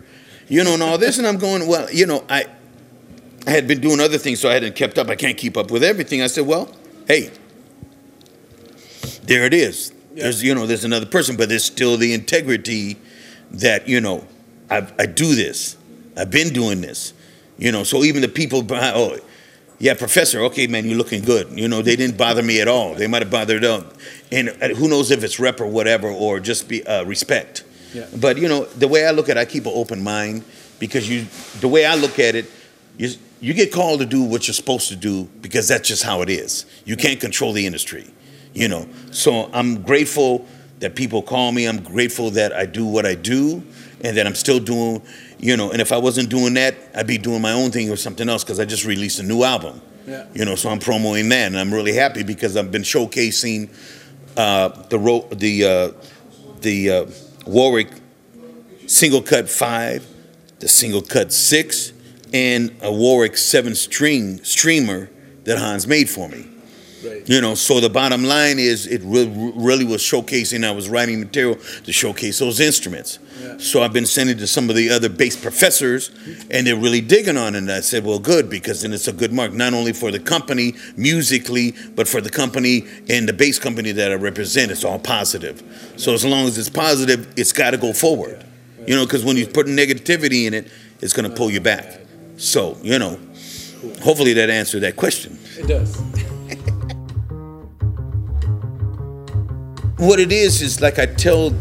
you 0.47 0.63
know, 0.63 0.75
and 0.75 0.81
all 0.83 0.97
this. 0.97 1.17
And 1.17 1.27
I'm 1.27 1.37
going, 1.37 1.67
well, 1.67 1.91
you 1.91 2.05
know, 2.05 2.23
I, 2.29 2.45
I 3.45 3.51
had 3.51 3.67
been 3.67 3.81
doing 3.81 3.99
other 3.99 4.17
things, 4.17 4.39
so 4.39 4.49
I 4.49 4.53
hadn't 4.53 4.75
kept 4.75 4.97
up. 4.97 5.09
I 5.09 5.15
can't 5.15 5.37
keep 5.37 5.57
up 5.57 5.69
with 5.69 5.83
everything. 5.83 6.21
I 6.21 6.27
said, 6.27 6.47
well, 6.47 6.73
hey, 7.07 7.31
there 9.23 9.45
it 9.45 9.53
is. 9.53 9.91
There's, 10.13 10.41
you 10.41 10.55
know, 10.55 10.65
there's 10.65 10.85
another 10.85 11.05
person, 11.05 11.35
but 11.35 11.49
there's 11.49 11.65
still 11.65 11.97
the 11.97 12.13
integrity 12.13 12.97
that, 13.51 13.87
you 13.87 13.99
know, 13.99 14.25
I, 14.69 14.87
I 14.97 15.05
do 15.07 15.35
this. 15.35 15.75
I've 16.15 16.31
been 16.31 16.53
doing 16.53 16.81
this. 16.81 17.13
You 17.57 17.71
know, 17.71 17.83
so 17.83 18.03
even 18.03 18.21
the 18.21 18.27
people 18.27 18.61
behind, 18.61 18.95
oh, 18.95 19.17
yeah, 19.79 19.93
professor. 19.93 20.41
Okay, 20.43 20.67
man, 20.67 20.85
you're 20.85 20.97
looking 20.97 21.21
good. 21.21 21.51
You 21.57 21.67
know, 21.67 21.81
they 21.81 21.95
didn't 21.95 22.17
bother 22.17 22.41
me 22.41 22.61
at 22.61 22.67
all. 22.67 22.95
They 22.95 23.07
might 23.07 23.21
have 23.21 23.31
bothered 23.31 23.63
them, 23.63 23.85
and 24.31 24.49
who 24.49 24.87
knows 24.87 25.11
if 25.11 25.23
it's 25.23 25.39
rep 25.39 25.59
or 25.59 25.67
whatever, 25.67 26.09
or 26.09 26.39
just 26.39 26.69
be 26.69 26.85
uh, 26.85 27.03
respect. 27.03 27.63
Yeah. 27.93 28.07
But 28.19 28.37
you 28.37 28.47
know, 28.47 28.65
the 28.65 28.87
way 28.87 29.05
I 29.05 29.11
look 29.11 29.29
at 29.29 29.37
it, 29.37 29.39
I 29.39 29.45
keep 29.45 29.65
an 29.65 29.73
open 29.75 30.03
mind 30.03 30.43
because 30.79 31.09
you, 31.09 31.25
the 31.59 31.67
way 31.67 31.85
I 31.85 31.95
look 31.95 32.19
at 32.19 32.35
it, 32.35 32.49
you 32.97 33.09
you 33.41 33.53
get 33.53 33.71
called 33.71 33.99
to 33.99 34.05
do 34.05 34.23
what 34.23 34.47
you're 34.47 34.53
supposed 34.53 34.87
to 34.89 34.95
do 34.95 35.25
because 35.41 35.67
that's 35.67 35.87
just 35.87 36.03
how 36.03 36.21
it 36.21 36.29
is. 36.29 36.65
You 36.85 36.95
can't 36.95 37.19
control 37.19 37.51
the 37.51 37.65
industry, 37.65 38.09
you 38.53 38.67
know. 38.67 38.87
So 39.11 39.49
I'm 39.53 39.81
grateful 39.81 40.47
that 40.79 40.95
people 40.95 41.21
call 41.21 41.51
me. 41.51 41.67
I'm 41.67 41.83
grateful 41.83 42.31
that 42.31 42.53
I 42.53 42.65
do 42.65 42.85
what 42.85 43.05
I 43.05 43.15
do, 43.15 43.63
and 44.03 44.15
that 44.17 44.25
I'm 44.25 44.35
still 44.35 44.59
doing 44.59 45.01
you 45.45 45.55
know, 45.55 45.69
and 45.69 45.79
if 45.79 45.91
I 45.91 45.97
wasn't 45.97 46.29
doing 46.29 46.55
that, 46.55 46.75
I'd 46.95 47.05
be 47.05 47.19
doing 47.19 47.39
my 47.39 47.51
own 47.51 47.69
thing 47.69 47.91
or 47.91 47.95
something 47.95 48.27
else 48.27 48.43
because 48.43 48.59
I 48.59 48.65
just 48.65 48.83
released 48.83 49.19
a 49.19 49.23
new 49.23 49.43
album. 49.43 49.79
Yeah. 50.07 50.25
You 50.33 50.43
know, 50.43 50.55
so 50.55 50.69
I'm 50.69 50.79
promoting 50.79 51.29
that, 51.29 51.45
and 51.47 51.57
I'm 51.57 51.71
really 51.71 51.93
happy 51.93 52.23
because 52.23 52.57
I've 52.57 52.71
been 52.71 52.81
showcasing 52.81 53.69
uh, 54.35 54.69
the 54.89 54.97
ro- 54.97 55.27
the 55.31 55.63
uh, 55.63 55.91
the 56.61 56.89
uh, 56.89 57.05
Warwick 57.45 57.89
single 58.87 59.21
cut 59.21 59.47
five, 59.47 60.07
the 60.59 60.67
single 60.67 61.03
cut 61.03 61.31
six, 61.31 61.93
and 62.33 62.75
a 62.81 62.91
Warwick 62.91 63.37
seven 63.37 63.75
string 63.75 64.43
streamer 64.43 65.11
that 65.43 65.59
Hans 65.59 65.85
made 65.85 66.09
for 66.09 66.27
me. 66.27 66.47
Right. 67.05 67.29
You 67.29 67.41
know, 67.41 67.55
so 67.55 67.79
the 67.79 67.89
bottom 67.89 68.23
line 68.23 68.57
is 68.57 68.87
it 68.87 69.01
re- 69.03 69.31
really 69.55 69.85
was 69.85 70.01
showcasing. 70.01 70.65
I 70.65 70.71
was 70.71 70.89
writing 70.89 71.19
material 71.19 71.55
to 71.83 71.91
showcase 71.91 72.39
those 72.39 72.59
instruments. 72.59 73.19
Yeah. 73.39 73.57
So 73.57 73.83
I've 73.83 73.93
been 73.93 74.05
sending 74.05 74.37
to 74.37 74.47
some 74.47 74.69
of 74.69 74.75
the 74.75 74.89
other 74.89 75.09
bass 75.09 75.35
professors, 75.35 76.09
and 76.49 76.65
they're 76.65 76.75
really 76.75 77.01
digging 77.01 77.37
on 77.37 77.55
it. 77.55 77.59
And 77.59 77.71
I 77.71 77.81
said, 77.81 78.05
well, 78.05 78.19
good, 78.19 78.49
because 78.49 78.81
then 78.81 78.93
it's 78.93 79.07
a 79.07 79.13
good 79.13 79.31
mark, 79.31 79.53
not 79.53 79.73
only 79.73 79.93
for 79.93 80.11
the 80.11 80.19
company 80.19 80.73
musically, 80.97 81.73
but 81.95 82.07
for 82.07 82.21
the 82.21 82.29
company 82.29 82.85
and 83.09 83.27
the 83.27 83.33
bass 83.33 83.59
company 83.59 83.91
that 83.91 84.11
I 84.11 84.15
represent. 84.15 84.71
It's 84.71 84.83
all 84.83 84.99
positive. 84.99 85.61
So 85.97 86.13
as 86.13 86.25
long 86.25 86.47
as 86.47 86.57
it's 86.57 86.69
positive, 86.69 87.33
it's 87.37 87.51
got 87.51 87.71
to 87.71 87.77
go 87.77 87.93
forward. 87.93 88.45
You 88.87 88.95
know, 88.95 89.05
because 89.05 89.25
when 89.25 89.37
you 89.37 89.47
put 89.47 89.67
negativity 89.67 90.45
in 90.45 90.53
it, 90.53 90.71
it's 91.01 91.13
going 91.13 91.29
to 91.29 91.35
pull 91.35 91.49
you 91.49 91.59
back. 91.59 92.01
So, 92.37 92.77
you 92.81 92.99
know, 92.99 93.19
hopefully 94.01 94.33
that 94.33 94.49
answered 94.49 94.81
that 94.81 94.95
question. 94.95 95.39
It 95.57 95.67
does. 95.67 96.34
What 99.97 100.19
it 100.19 100.31
is 100.31 100.61
is 100.61 100.81
like 100.81 100.99
I 100.99 101.05
tell, 101.05 101.53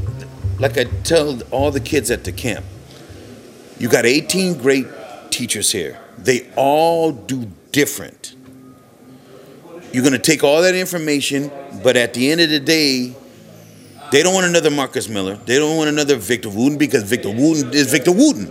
like 0.58 0.76
I 0.78 0.84
tell 0.84 1.40
all 1.50 1.70
the 1.70 1.80
kids 1.80 2.10
at 2.10 2.24
the 2.24 2.32
camp. 2.32 2.64
You 3.78 3.88
got 3.88 4.06
18 4.06 4.58
great 4.58 4.86
teachers 5.30 5.72
here. 5.72 5.98
They 6.18 6.50
all 6.56 7.12
do 7.12 7.50
different. 7.72 8.34
You're 9.92 10.04
gonna 10.04 10.18
take 10.18 10.42
all 10.42 10.62
that 10.62 10.74
information, 10.74 11.50
but 11.82 11.96
at 11.96 12.14
the 12.14 12.30
end 12.30 12.40
of 12.40 12.50
the 12.50 12.60
day, 12.60 13.14
they 14.10 14.22
don't 14.22 14.34
want 14.34 14.46
another 14.46 14.70
Marcus 14.70 15.08
Miller. 15.08 15.36
They 15.36 15.58
don't 15.58 15.76
want 15.76 15.88
another 15.88 16.16
Victor 16.16 16.48
Wooten 16.48 16.78
because 16.78 17.02
Victor 17.04 17.30
Wooten 17.30 17.72
is 17.72 17.90
Victor 17.90 18.12
Wooten. 18.12 18.48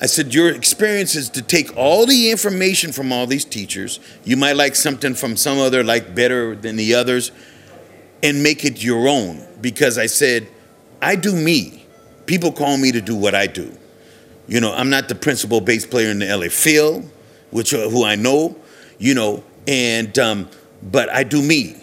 I 0.00 0.06
said, 0.06 0.32
Your 0.32 0.50
experience 0.50 1.14
is 1.14 1.28
to 1.30 1.42
take 1.42 1.76
all 1.76 2.06
the 2.06 2.30
information 2.30 2.92
from 2.92 3.12
all 3.12 3.26
these 3.26 3.44
teachers. 3.44 4.00
You 4.24 4.36
might 4.36 4.56
like 4.56 4.74
something 4.74 5.14
from 5.14 5.36
some 5.36 5.58
other, 5.58 5.84
like 5.84 6.14
better 6.14 6.54
than 6.54 6.76
the 6.76 6.94
others, 6.94 7.32
and 8.22 8.42
make 8.42 8.64
it 8.64 8.82
your 8.82 9.08
own. 9.08 9.46
Because 9.60 9.98
I 9.98 10.06
said, 10.06 10.48
I 11.02 11.16
do 11.16 11.34
me. 11.34 11.86
People 12.26 12.52
call 12.52 12.76
me 12.76 12.92
to 12.92 13.00
do 13.00 13.16
what 13.16 13.34
I 13.34 13.46
do. 13.46 13.76
You 14.46 14.60
know, 14.60 14.72
I'm 14.72 14.90
not 14.90 15.08
the 15.08 15.14
principal 15.14 15.60
bass 15.60 15.86
player 15.86 16.10
in 16.10 16.18
the 16.18 16.36
LA 16.36 16.48
Phil, 16.48 17.04
which 17.50 17.72
uh, 17.72 17.88
who 17.88 18.04
I 18.04 18.16
know, 18.16 18.56
you 18.98 19.14
know, 19.14 19.44
and 19.66 20.18
um, 20.18 20.48
but 20.82 21.08
I 21.08 21.22
do 21.22 21.40
me, 21.40 21.76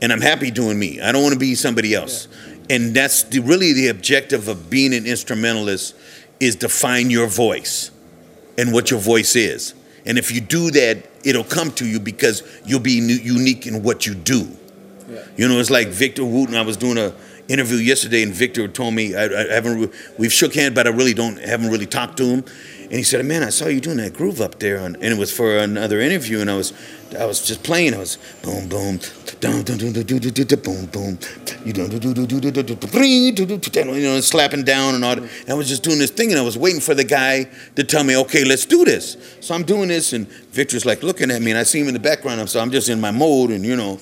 and 0.00 0.12
I'm 0.12 0.20
happy 0.20 0.50
doing 0.50 0.78
me. 0.78 1.00
I 1.00 1.10
don't 1.10 1.22
want 1.22 1.32
to 1.32 1.38
be 1.38 1.54
somebody 1.56 1.94
else, 1.94 2.28
and 2.68 2.94
that's 2.94 3.24
the, 3.24 3.40
really 3.40 3.72
the 3.72 3.88
objective 3.88 4.46
of 4.46 4.70
being 4.70 4.94
an 4.94 5.04
instrumentalist 5.04 5.96
is 6.38 6.56
to 6.56 6.68
find 6.68 7.10
your 7.10 7.26
voice 7.26 7.90
and 8.56 8.72
what 8.72 8.90
your 8.90 9.00
voice 9.00 9.34
is. 9.34 9.74
And 10.06 10.16
if 10.16 10.30
you 10.30 10.40
do 10.40 10.70
that, 10.70 11.04
it'll 11.24 11.44
come 11.44 11.72
to 11.72 11.86
you 11.86 12.00
because 12.00 12.42
you'll 12.64 12.80
be 12.80 12.92
unique 12.92 13.66
in 13.66 13.82
what 13.82 14.06
you 14.06 14.14
do. 14.14 14.56
You 15.36 15.48
know, 15.48 15.58
it's 15.58 15.70
like 15.70 15.88
Victor 15.88 16.24
Wooten. 16.24 16.54
I 16.54 16.62
was 16.62 16.76
doing 16.76 16.98
a 16.98 17.14
interview 17.48 17.78
yesterday, 17.78 18.22
and 18.22 18.32
Victor 18.32 18.68
told 18.68 18.94
me 18.94 19.14
I, 19.14 19.24
I 19.24 19.54
haven't. 19.54 19.92
We've 20.18 20.32
shook 20.32 20.54
hands, 20.54 20.74
but 20.74 20.86
I 20.86 20.90
really 20.90 21.14
don't 21.14 21.38
haven't 21.40 21.70
really 21.70 21.86
talked 21.86 22.16
to 22.18 22.24
him. 22.24 22.44
And 22.82 22.92
he 22.92 23.02
said, 23.02 23.24
"Man, 23.24 23.42
I 23.42 23.50
saw 23.50 23.66
you 23.66 23.80
doing 23.80 23.98
that 23.98 24.14
groove 24.14 24.40
up 24.40 24.58
there," 24.58 24.78
and 24.78 24.96
it 24.96 25.18
was 25.18 25.32
for 25.32 25.56
another 25.58 26.00
interview. 26.00 26.40
And 26.40 26.50
I 26.50 26.56
was, 26.56 26.72
I 27.18 27.24
was 27.24 27.44
just 27.44 27.62
playing. 27.62 27.94
I 27.94 27.98
was 27.98 28.18
boom, 28.42 28.68
boom, 28.68 29.00
dum, 29.40 29.62
dum, 29.62 29.78
dum, 29.78 29.92
dum, 29.92 30.04
dum, 30.04 30.18
dum, 30.18 30.60
boom, 30.60 30.86
boom, 30.86 31.18
you 31.64 31.72
dum, 31.72 31.88
dum, 31.88 32.12
dum, 32.12 32.26
dum, 32.26 32.90
bring, 32.90 33.34
dum, 33.34 33.46
dum, 33.46 33.58
dum, 33.58 33.88
you 33.94 34.02
know, 34.02 34.20
slapping 34.20 34.62
down 34.62 34.94
and 34.94 35.04
all. 35.04 35.16
That. 35.16 35.24
And 35.24 35.50
I 35.50 35.54
was 35.54 35.68
just 35.68 35.82
doing 35.82 35.98
this 35.98 36.10
thing, 36.10 36.30
and 36.30 36.38
I 36.38 36.42
was 36.42 36.56
waiting 36.56 36.80
for 36.80 36.94
the 36.94 37.04
guy 37.04 37.48
to 37.74 37.84
tell 37.84 38.04
me, 38.04 38.16
"Okay, 38.16 38.44
let's 38.44 38.64
do 38.64 38.84
this." 38.84 39.16
So 39.40 39.54
I'm 39.54 39.64
doing 39.64 39.88
this, 39.88 40.12
and 40.12 40.28
Victor's 40.52 40.86
like 40.86 41.02
looking 41.02 41.30
at 41.30 41.42
me, 41.42 41.50
and 41.50 41.58
I 41.58 41.64
see 41.64 41.80
him 41.80 41.88
in 41.88 41.94
the 41.94 42.00
background. 42.00 42.48
So 42.48 42.60
I'm 42.60 42.70
just 42.70 42.88
in 42.88 43.00
my 43.00 43.10
mode, 43.10 43.50
and 43.50 43.64
you 43.64 43.76
know, 43.76 43.98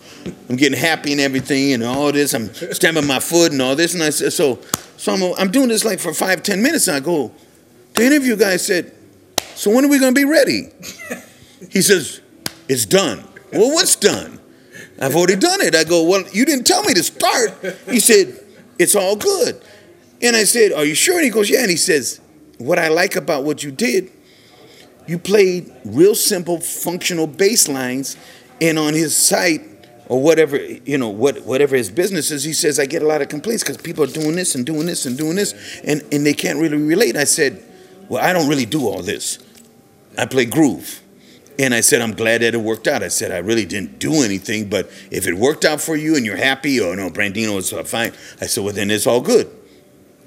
I'm 0.51 0.57
getting 0.57 0.79
happy 0.79 1.13
and 1.13 1.21
everything, 1.21 1.73
and 1.73 1.85
all 1.85 2.13
this. 2.13 2.35
I'm 2.35 2.53
stamping 2.53 3.07
my 3.07 3.21
foot 3.21 3.53
and 3.53 3.63
all 3.63 3.75
this, 3.75 3.95
and 3.95 4.03
I 4.03 4.11
said, 4.11 4.33
so, 4.33 4.59
so 4.97 5.13
I'm, 5.13 5.23
I'm 5.39 5.51
doing 5.51 5.69
this 5.69 5.85
like 5.85 5.99
for 5.99 6.13
five, 6.13 6.43
ten 6.43 6.63
minutes, 6.63 6.89
and 6.89 6.97
I 6.97 7.01
go, 7.01 7.33
the 7.95 8.05
interview 8.05 8.37
guy 8.37 8.59
said, 8.59 8.93
"So 9.55 9.71
when 9.71 9.85
are 9.85 9.89
we 9.89 9.99
gonna 9.99 10.13
be 10.13 10.27
ready?" 10.27 10.69
He 11.71 11.83
says, 11.83 12.21
"It's 12.69 12.85
done." 12.85 13.25
Well, 13.53 13.73
what's 13.73 13.97
done? 13.97 14.39
I've 15.01 15.17
already 15.17 15.37
done 15.37 15.61
it. 15.63 15.75
I 15.75 15.85
go, 15.85 16.03
"Well, 16.03 16.25
you 16.33 16.45
didn't 16.45 16.67
tell 16.67 16.83
me 16.83 16.95
to 16.95 17.03
start." 17.03 17.53
He 17.89 18.01
said, 18.01 18.39
"It's 18.79 18.95
all 18.95 19.17
good." 19.17 19.61
And 20.21 20.37
I 20.37 20.45
said, 20.45 20.73
"Are 20.73 20.85
you 20.85 20.95
sure?" 20.95 21.17
And 21.17 21.25
he 21.25 21.31
goes, 21.31 21.49
"Yeah." 21.49 21.61
And 21.61 21.71
he 21.71 21.77
says, 21.77 22.21
"What 22.59 22.79
I 22.79 22.89
like 22.89 23.17
about 23.17 23.45
what 23.45 23.63
you 23.63 23.71
did, 23.71 24.11
you 25.07 25.19
played 25.19 25.71
real 25.85 26.15
simple 26.15 26.61
functional 26.61 27.27
bass 27.27 27.69
lines, 27.69 28.17
and 28.61 28.79
on 28.79 28.95
his 28.95 29.17
site 29.17 29.63
or 30.09 30.21
whatever 30.21 30.57
you 30.57 30.99
know 30.99 31.09
what 31.09 31.45
whatever 31.45 31.77
his 31.77 31.91
business 31.91 32.31
is, 32.31 32.43
he 32.43 32.53
says 32.53 32.79
I 32.79 32.87
get 32.87 33.03
a 33.03 33.07
lot 33.07 33.23
of 33.23 33.29
complaints 33.29 33.63
because 33.63 33.77
people 33.77 34.05
are 34.05 34.09
doing 34.09 34.35
this 34.35 34.55
and 34.55 34.67
doing 34.67 34.87
this 34.87 35.07
and 35.07 35.17
doing 35.17 35.37
this, 35.37 35.55
and 35.85 36.03
and 36.13 36.27
they 36.27 36.35
can't 36.35 36.59
really 36.59 36.77
relate." 36.77 37.17
I 37.17 37.25
said, 37.25 37.63
"Well, 38.09 38.23
I 38.23 38.33
don't 38.33 38.49
really 38.49 38.67
do 38.67 38.87
all 38.87 39.03
this. 39.03 39.39
I 40.17 40.27
play 40.27 40.45
groove." 40.45 41.01
And 41.59 41.75
I 41.75 41.81
said, 41.81 42.01
I'm 42.01 42.13
glad 42.13 42.43
that 42.43 42.55
it 42.55 42.59
worked 42.61 42.87
out. 42.87 43.03
I 43.03 43.09
said, 43.09 43.33
I 43.33 43.39
really 43.39 43.65
didn't 43.65 43.99
do 43.99 44.23
anything, 44.23 44.69
but 44.69 44.89
if 45.11 45.27
it 45.27 45.35
worked 45.35 45.65
out 45.65 45.81
for 45.81 45.97
you 45.97 46.15
and 46.15 46.25
you're 46.25 46.37
happy, 46.37 46.81
or 46.81 46.95
no, 46.95 47.11
Brandino 47.11 47.57
is 47.59 47.73
uh, 47.73 47.83
fine. 47.83 48.13
I 48.41 48.47
said, 48.47 48.63
well, 48.63 48.73
then 48.73 48.91
it's 48.91 49.07
all 49.07 49.21
good. 49.21 49.51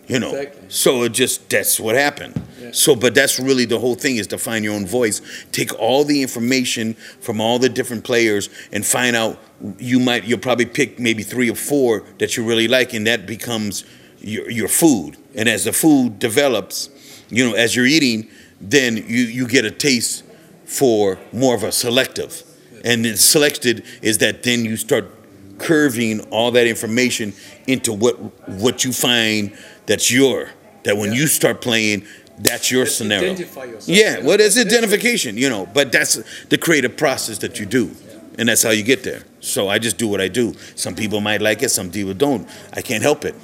You 0.07 0.19
know, 0.19 0.35
Exactly. 0.35 0.65
so 0.67 1.03
it 1.03 1.13
just, 1.13 1.49
that's 1.49 1.79
what 1.79 1.95
happened. 1.95 2.41
Yeah. 2.59 2.71
So, 2.73 2.97
but 2.97 3.15
that's 3.15 3.39
really 3.39 3.63
the 3.63 3.79
whole 3.79 3.95
thing 3.95 4.17
is 4.17 4.27
to 4.27 4.37
find 4.37 4.65
your 4.65 4.73
own 4.73 4.85
voice. 4.85 5.21
Take 5.53 5.73
all 5.79 6.03
the 6.03 6.21
information 6.21 6.95
from 6.95 7.39
all 7.39 7.59
the 7.59 7.69
different 7.69 8.03
players 8.03 8.49
and 8.73 8.85
find 8.85 9.15
out 9.15 9.39
you 9.77 10.01
might, 10.01 10.25
you'll 10.25 10.39
probably 10.39 10.65
pick 10.65 10.99
maybe 10.99 11.23
three 11.23 11.49
or 11.49 11.55
four 11.55 12.03
that 12.17 12.35
you 12.35 12.43
really 12.43 12.67
like, 12.67 12.93
and 12.93 13.07
that 13.07 13.25
becomes 13.25 13.85
your, 14.19 14.49
your 14.49 14.67
food. 14.67 15.15
And 15.33 15.47
as 15.47 15.63
the 15.63 15.71
food 15.71 16.19
develops, 16.19 16.89
you 17.29 17.47
know, 17.49 17.55
as 17.55 17.73
you're 17.73 17.85
eating, 17.85 18.27
then 18.59 18.97
you, 18.97 19.03
you 19.03 19.47
get 19.47 19.63
a 19.63 19.71
taste 19.71 20.25
for 20.71 21.19
more 21.33 21.53
of 21.53 21.63
a 21.63 21.71
selective. 21.71 22.43
And 22.85 23.03
then 23.03 23.17
selected 23.17 23.83
is 24.01 24.19
that 24.19 24.43
then 24.43 24.63
you 24.63 24.77
start 24.77 25.05
curving 25.57 26.21
all 26.31 26.49
that 26.51 26.65
information 26.65 27.33
into 27.67 27.93
what 27.93 28.15
what 28.47 28.83
you 28.83 28.91
find 28.91 29.55
that's 29.85 30.09
your 30.09 30.49
that 30.83 30.97
when 30.97 31.13
you 31.13 31.27
start 31.27 31.61
playing 31.61 32.03
that's 32.39 32.71
your 32.71 32.87
scenario. 32.87 33.33
Identify 33.33 33.65
yourself. 33.65 33.87
Yeah, 33.87 34.25
well, 34.25 34.39
it's 34.39 34.57
identification, 34.57 35.37
you 35.37 35.47
know, 35.47 35.67
but 35.67 35.91
that's 35.91 36.15
the 36.45 36.57
creative 36.57 36.97
process 36.97 37.37
that 37.39 37.59
you 37.59 37.67
do, 37.67 37.91
and 38.39 38.49
that's 38.49 38.63
how 38.63 38.71
you 38.71 38.81
get 38.81 39.03
there. 39.03 39.23
So 39.41 39.67
I 39.67 39.77
just 39.77 39.99
do 39.99 40.07
what 40.07 40.21
I 40.21 40.27
do. 40.27 40.55
Some 40.75 40.95
people 40.95 41.21
might 41.21 41.41
like 41.41 41.61
it, 41.61 41.69
some 41.69 41.91
people 41.91 42.15
don't. 42.15 42.49
I 42.73 42.81
can't 42.81 43.03
help 43.03 43.25
it. 43.25 43.35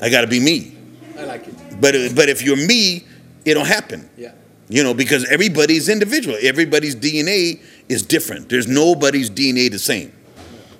I 0.00 0.08
got 0.08 0.22
to 0.22 0.28
be 0.28 0.40
me. 0.40 0.78
I 1.18 1.24
like 1.24 1.46
it. 1.46 1.54
But 1.78 1.94
but 2.14 2.30
if 2.30 2.40
you're 2.40 2.56
me, 2.56 3.04
it'll 3.44 3.64
happen. 3.64 4.08
Yeah. 4.16 4.32
You 4.68 4.82
know, 4.82 4.92
because 4.94 5.24
everybody's 5.30 5.88
individual. 5.88 6.36
Everybody's 6.42 6.94
DNA 6.94 7.60
is 7.88 8.02
different. 8.02 8.48
There's 8.50 8.66
nobody's 8.68 9.30
DNA 9.30 9.70
the 9.70 9.78
same. 9.78 10.12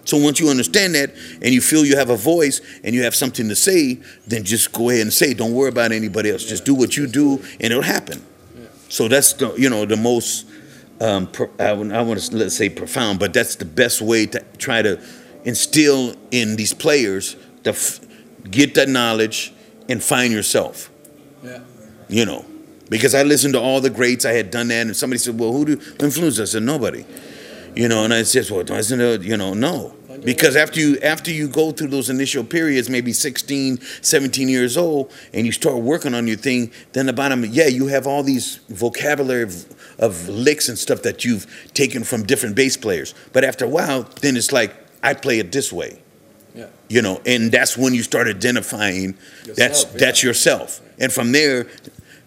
So 0.05 0.17
once 0.17 0.41
you 0.41 0.49
understand 0.49 0.95
that 0.95 1.15
and 1.43 1.53
you 1.55 1.61
feel 1.61 1.85
you 1.85 1.97
have 1.97 2.09
a 2.11 2.17
voice 2.17 2.61
and 2.83 2.95
you 2.95 3.03
have 3.03 3.15
something 3.15 3.49
to 3.49 3.57
say, 3.57 3.99
then 4.27 4.45
just 4.45 4.73
go 4.73 4.89
ahead 4.91 5.03
and 5.03 5.13
say. 5.13 5.35
Don't 5.35 5.53
worry 5.53 5.69
about 5.69 5.93
anybody 5.93 6.31
else. 6.31 6.45
Just 6.45 6.65
do 6.65 6.75
what 6.75 6.97
you 6.97 7.07
do, 7.07 7.43
and 7.61 7.65
it'll 7.73 7.83
happen. 7.83 8.25
So 8.89 9.07
that's 9.09 9.35
the 9.35 9.55
you 9.57 9.69
know 9.69 9.85
the 9.85 9.97
most 9.97 10.47
um, 11.01 11.27
pro, 11.27 11.51
I, 11.59 11.71
I 11.71 12.03
want 12.03 12.21
to 12.21 12.37
let's 12.37 12.57
say 12.57 12.69
profound, 12.71 13.19
but 13.19 13.33
that's 13.35 13.57
the 13.57 13.65
best 13.67 14.01
way 14.01 14.27
to 14.27 14.43
try 14.59 14.83
to 14.83 15.01
instill 15.45 16.15
in 16.31 16.57
these 16.57 16.75
players 16.75 17.37
to 17.65 17.71
f- 17.71 18.01
get 18.51 18.75
that 18.75 18.89
knowledge 18.89 19.53
and 19.89 20.03
find 20.03 20.33
yourself 20.33 20.91
Yeah. 21.43 21.61
you 22.09 22.25
know, 22.27 22.45
because 22.89 23.15
I 23.15 23.23
listened 23.23 23.55
to 23.55 23.61
all 23.61 23.81
the 23.81 23.91
greats. 23.91 24.25
I 24.25 24.33
had 24.33 24.51
done 24.51 24.69
that, 24.69 24.87
and 24.87 24.97
somebody 24.97 25.19
said, 25.19 25.39
"Well, 25.39 25.53
who 25.53 25.65
do 25.65 25.81
influence?" 26.01 26.39
I 26.41 26.45
said, 26.45 26.63
"Nobody," 26.63 27.05
you 27.75 27.89
know. 27.89 28.05
And 28.05 28.13
I 28.15 28.23
said, 28.23 28.49
"Well, 28.51 28.71
isn't 28.71 29.01
it, 29.01 29.23
you 29.23 29.37
know, 29.37 29.55
no." 29.55 29.95
Because 30.25 30.57
after 30.57 30.81
you 30.81 30.99
after 30.99 31.31
you 31.31 31.47
go 31.47 31.71
through 31.71 31.89
those 31.89 32.11
initial 32.11 32.43
periods, 32.43 32.91
maybe 32.91 33.13
16, 33.13 33.79
17 34.03 34.49
years 34.49 34.77
old, 34.77 35.13
and 35.33 35.47
you 35.47 35.53
start 35.53 35.77
working 35.77 36.13
on 36.13 36.27
your 36.27 36.37
thing, 36.37 36.73
then 36.93 37.07
the 37.07 37.13
bottom, 37.13 37.45
yeah, 37.45 37.69
you 37.69 37.87
have 37.87 38.05
all 38.07 38.25
these 38.25 38.57
vocabulary 38.69 39.45
of, 39.45 39.67
of 40.01 40.29
licks 40.29 40.69
and 40.69 40.77
stuff 40.77 41.03
that 41.03 41.25
you've 41.25 41.47
taken 41.73 42.03
from 42.03 42.25
different 42.25 42.57
bass 42.57 42.77
players. 42.77 43.15
But 43.33 43.45
after 43.45 43.65
a 43.65 43.69
while, 43.69 44.09
then 44.21 44.37
it's 44.37 44.51
like 44.51 44.75
I 45.05 45.15
play 45.15 45.39
it 45.39 45.53
this 45.53 45.73
way 45.73 46.01
Yeah. 46.57 46.67
you 46.89 47.01
know 47.03 47.21
and 47.25 47.53
that's 47.53 47.77
when 47.79 47.95
you 47.95 48.03
start 48.03 48.27
identifying 48.27 49.15
that's 49.47 49.59
Yourself, 49.59 49.93
that's 49.95 50.23
yeah. 50.23 50.29
yourself 50.29 50.81
and 50.99 51.13
from 51.13 51.31
there 51.31 51.67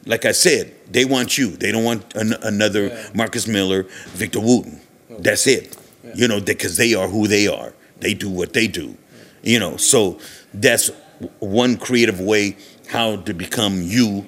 like 0.05 0.25
i 0.25 0.33
said 0.33 0.71
they 0.91 1.05
want 1.05 1.37
you. 1.37 1.51
They 1.57 1.71
don't 1.71 1.85
want 1.85 2.03
an, 2.15 2.33
another 2.43 2.87
Yeah. 2.87 3.09
marcus 3.13 3.47
miller 3.47 3.85
victor 4.17 4.41
wooten. 4.41 4.81
That's 5.19 5.47
it. 5.47 5.77
Yeah. 6.03 6.11
you 6.15 6.27
know 6.27 6.41
because 6.41 6.75
they 6.77 6.93
are 6.95 7.07
who 7.07 7.27
they 7.27 7.47
are. 7.47 7.71
They 7.99 8.13
do 8.13 8.29
what 8.29 8.51
they 8.53 8.67
do. 8.67 8.95
You 9.43 9.59
know 9.59 9.77
so 9.77 10.17
that's 10.53 10.91
one 11.39 11.77
creative 11.77 12.19
way 12.19 12.55
how 12.89 13.17
to 13.23 13.33
become 13.33 13.81
you 13.81 14.25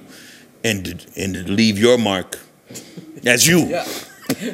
and 0.63 1.05
and 1.17 1.49
leave 1.49 1.77
your 1.77 1.97
mark 1.97 2.39
as 3.25 3.45
you. 3.47 3.59
Yeah. 3.67 3.86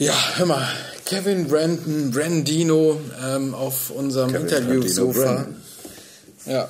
Ja, 0.00 0.12
hör 0.36 0.46
mal, 0.46 0.66
Kevin 1.04 1.46
Brandon, 1.46 2.10
Brandino 2.10 2.98
ähm, 3.24 3.54
auf 3.54 3.90
unserem 3.90 4.32
Kevin 4.32 4.48
Interviewsofa. 4.48 5.20
Brandino, 5.22 5.56
Ja, 6.46 6.68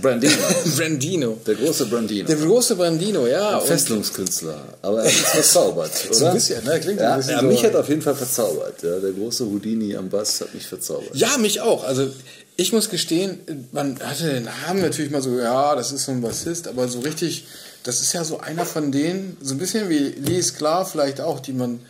Brandino. 0.00 0.32
Brandino. 0.76 1.38
Der 1.46 1.54
große 1.54 1.86
Brandino. 1.86 2.26
Der 2.26 2.36
große 2.36 2.76
Brandino, 2.76 3.26
ja. 3.26 3.58
und- 3.58 3.66
Festlungskünstler. 3.66 4.64
Aber 4.82 5.00
er 5.00 5.04
uns 5.04 5.14
verzaubert, 5.14 5.90
oder? 6.06 6.14
So 6.18 6.26
ein 6.26 6.34
bisschen, 6.34 6.64
ne? 6.64 6.80
Klingt 6.80 7.00
ein 7.00 7.10
ja, 7.10 7.16
bisschen 7.16 7.32
ja, 7.32 7.40
so. 7.40 7.46
mich 7.46 7.64
hat 7.64 7.76
auf 7.76 7.88
jeden 7.88 8.02
Fall 8.02 8.14
verzaubert. 8.14 8.82
Ja, 8.82 8.98
der 8.98 9.12
große 9.12 9.44
Houdini 9.44 9.96
am 9.96 10.08
Bass 10.08 10.40
hat 10.40 10.54
mich 10.54 10.66
verzaubert. 10.66 11.14
Ja, 11.14 11.36
mich 11.38 11.60
auch. 11.60 11.84
Also 11.84 12.08
ich 12.56 12.72
muss 12.72 12.90
gestehen, 12.90 13.40
man 13.72 13.98
hatte 14.00 14.28
den 14.28 14.44
Namen 14.44 14.82
natürlich 14.82 15.10
mal 15.10 15.22
so, 15.22 15.38
ja, 15.38 15.74
das 15.74 15.92
ist 15.92 16.04
so 16.04 16.12
ein 16.12 16.20
Bassist, 16.20 16.68
aber 16.68 16.88
so 16.88 17.00
richtig, 17.00 17.46
das 17.84 18.00
ist 18.00 18.12
ja 18.12 18.24
so 18.24 18.40
einer 18.40 18.66
von 18.66 18.92
denen, 18.92 19.36
so 19.40 19.54
ein 19.54 19.58
bisschen 19.58 19.88
wie 19.88 20.08
Lee 20.08 20.42
Sklar 20.42 20.84
vielleicht 20.84 21.20
auch, 21.20 21.40
die 21.40 21.52
man 21.52 21.80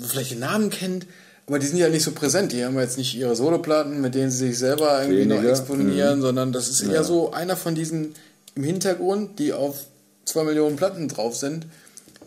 vielleicht 0.00 0.32
den 0.32 0.40
Namen 0.40 0.70
kennt, 0.70 1.06
aber 1.46 1.58
die 1.58 1.66
sind 1.66 1.78
ja 1.78 1.88
nicht 1.88 2.04
so 2.04 2.12
präsent. 2.12 2.52
Die 2.52 2.64
haben 2.64 2.78
jetzt 2.78 2.98
nicht 2.98 3.16
ihre 3.16 3.34
Soloplatten, 3.34 4.00
mit 4.00 4.14
denen 4.14 4.30
sie 4.30 4.48
sich 4.48 4.58
selber 4.58 5.02
irgendwie 5.02 5.26
noch 5.26 5.36
Weniger. 5.36 5.50
exponieren, 5.50 6.20
sondern 6.20 6.52
das 6.52 6.68
ist 6.68 6.82
eher 6.82 7.02
so 7.02 7.32
einer 7.32 7.56
von 7.56 7.74
diesen 7.74 8.14
im 8.54 8.64
Hintergrund, 8.64 9.38
die 9.38 9.52
auf 9.52 9.84
zwei 10.24 10.44
Millionen 10.44 10.76
Platten 10.76 11.08
drauf 11.08 11.36
sind, 11.36 11.66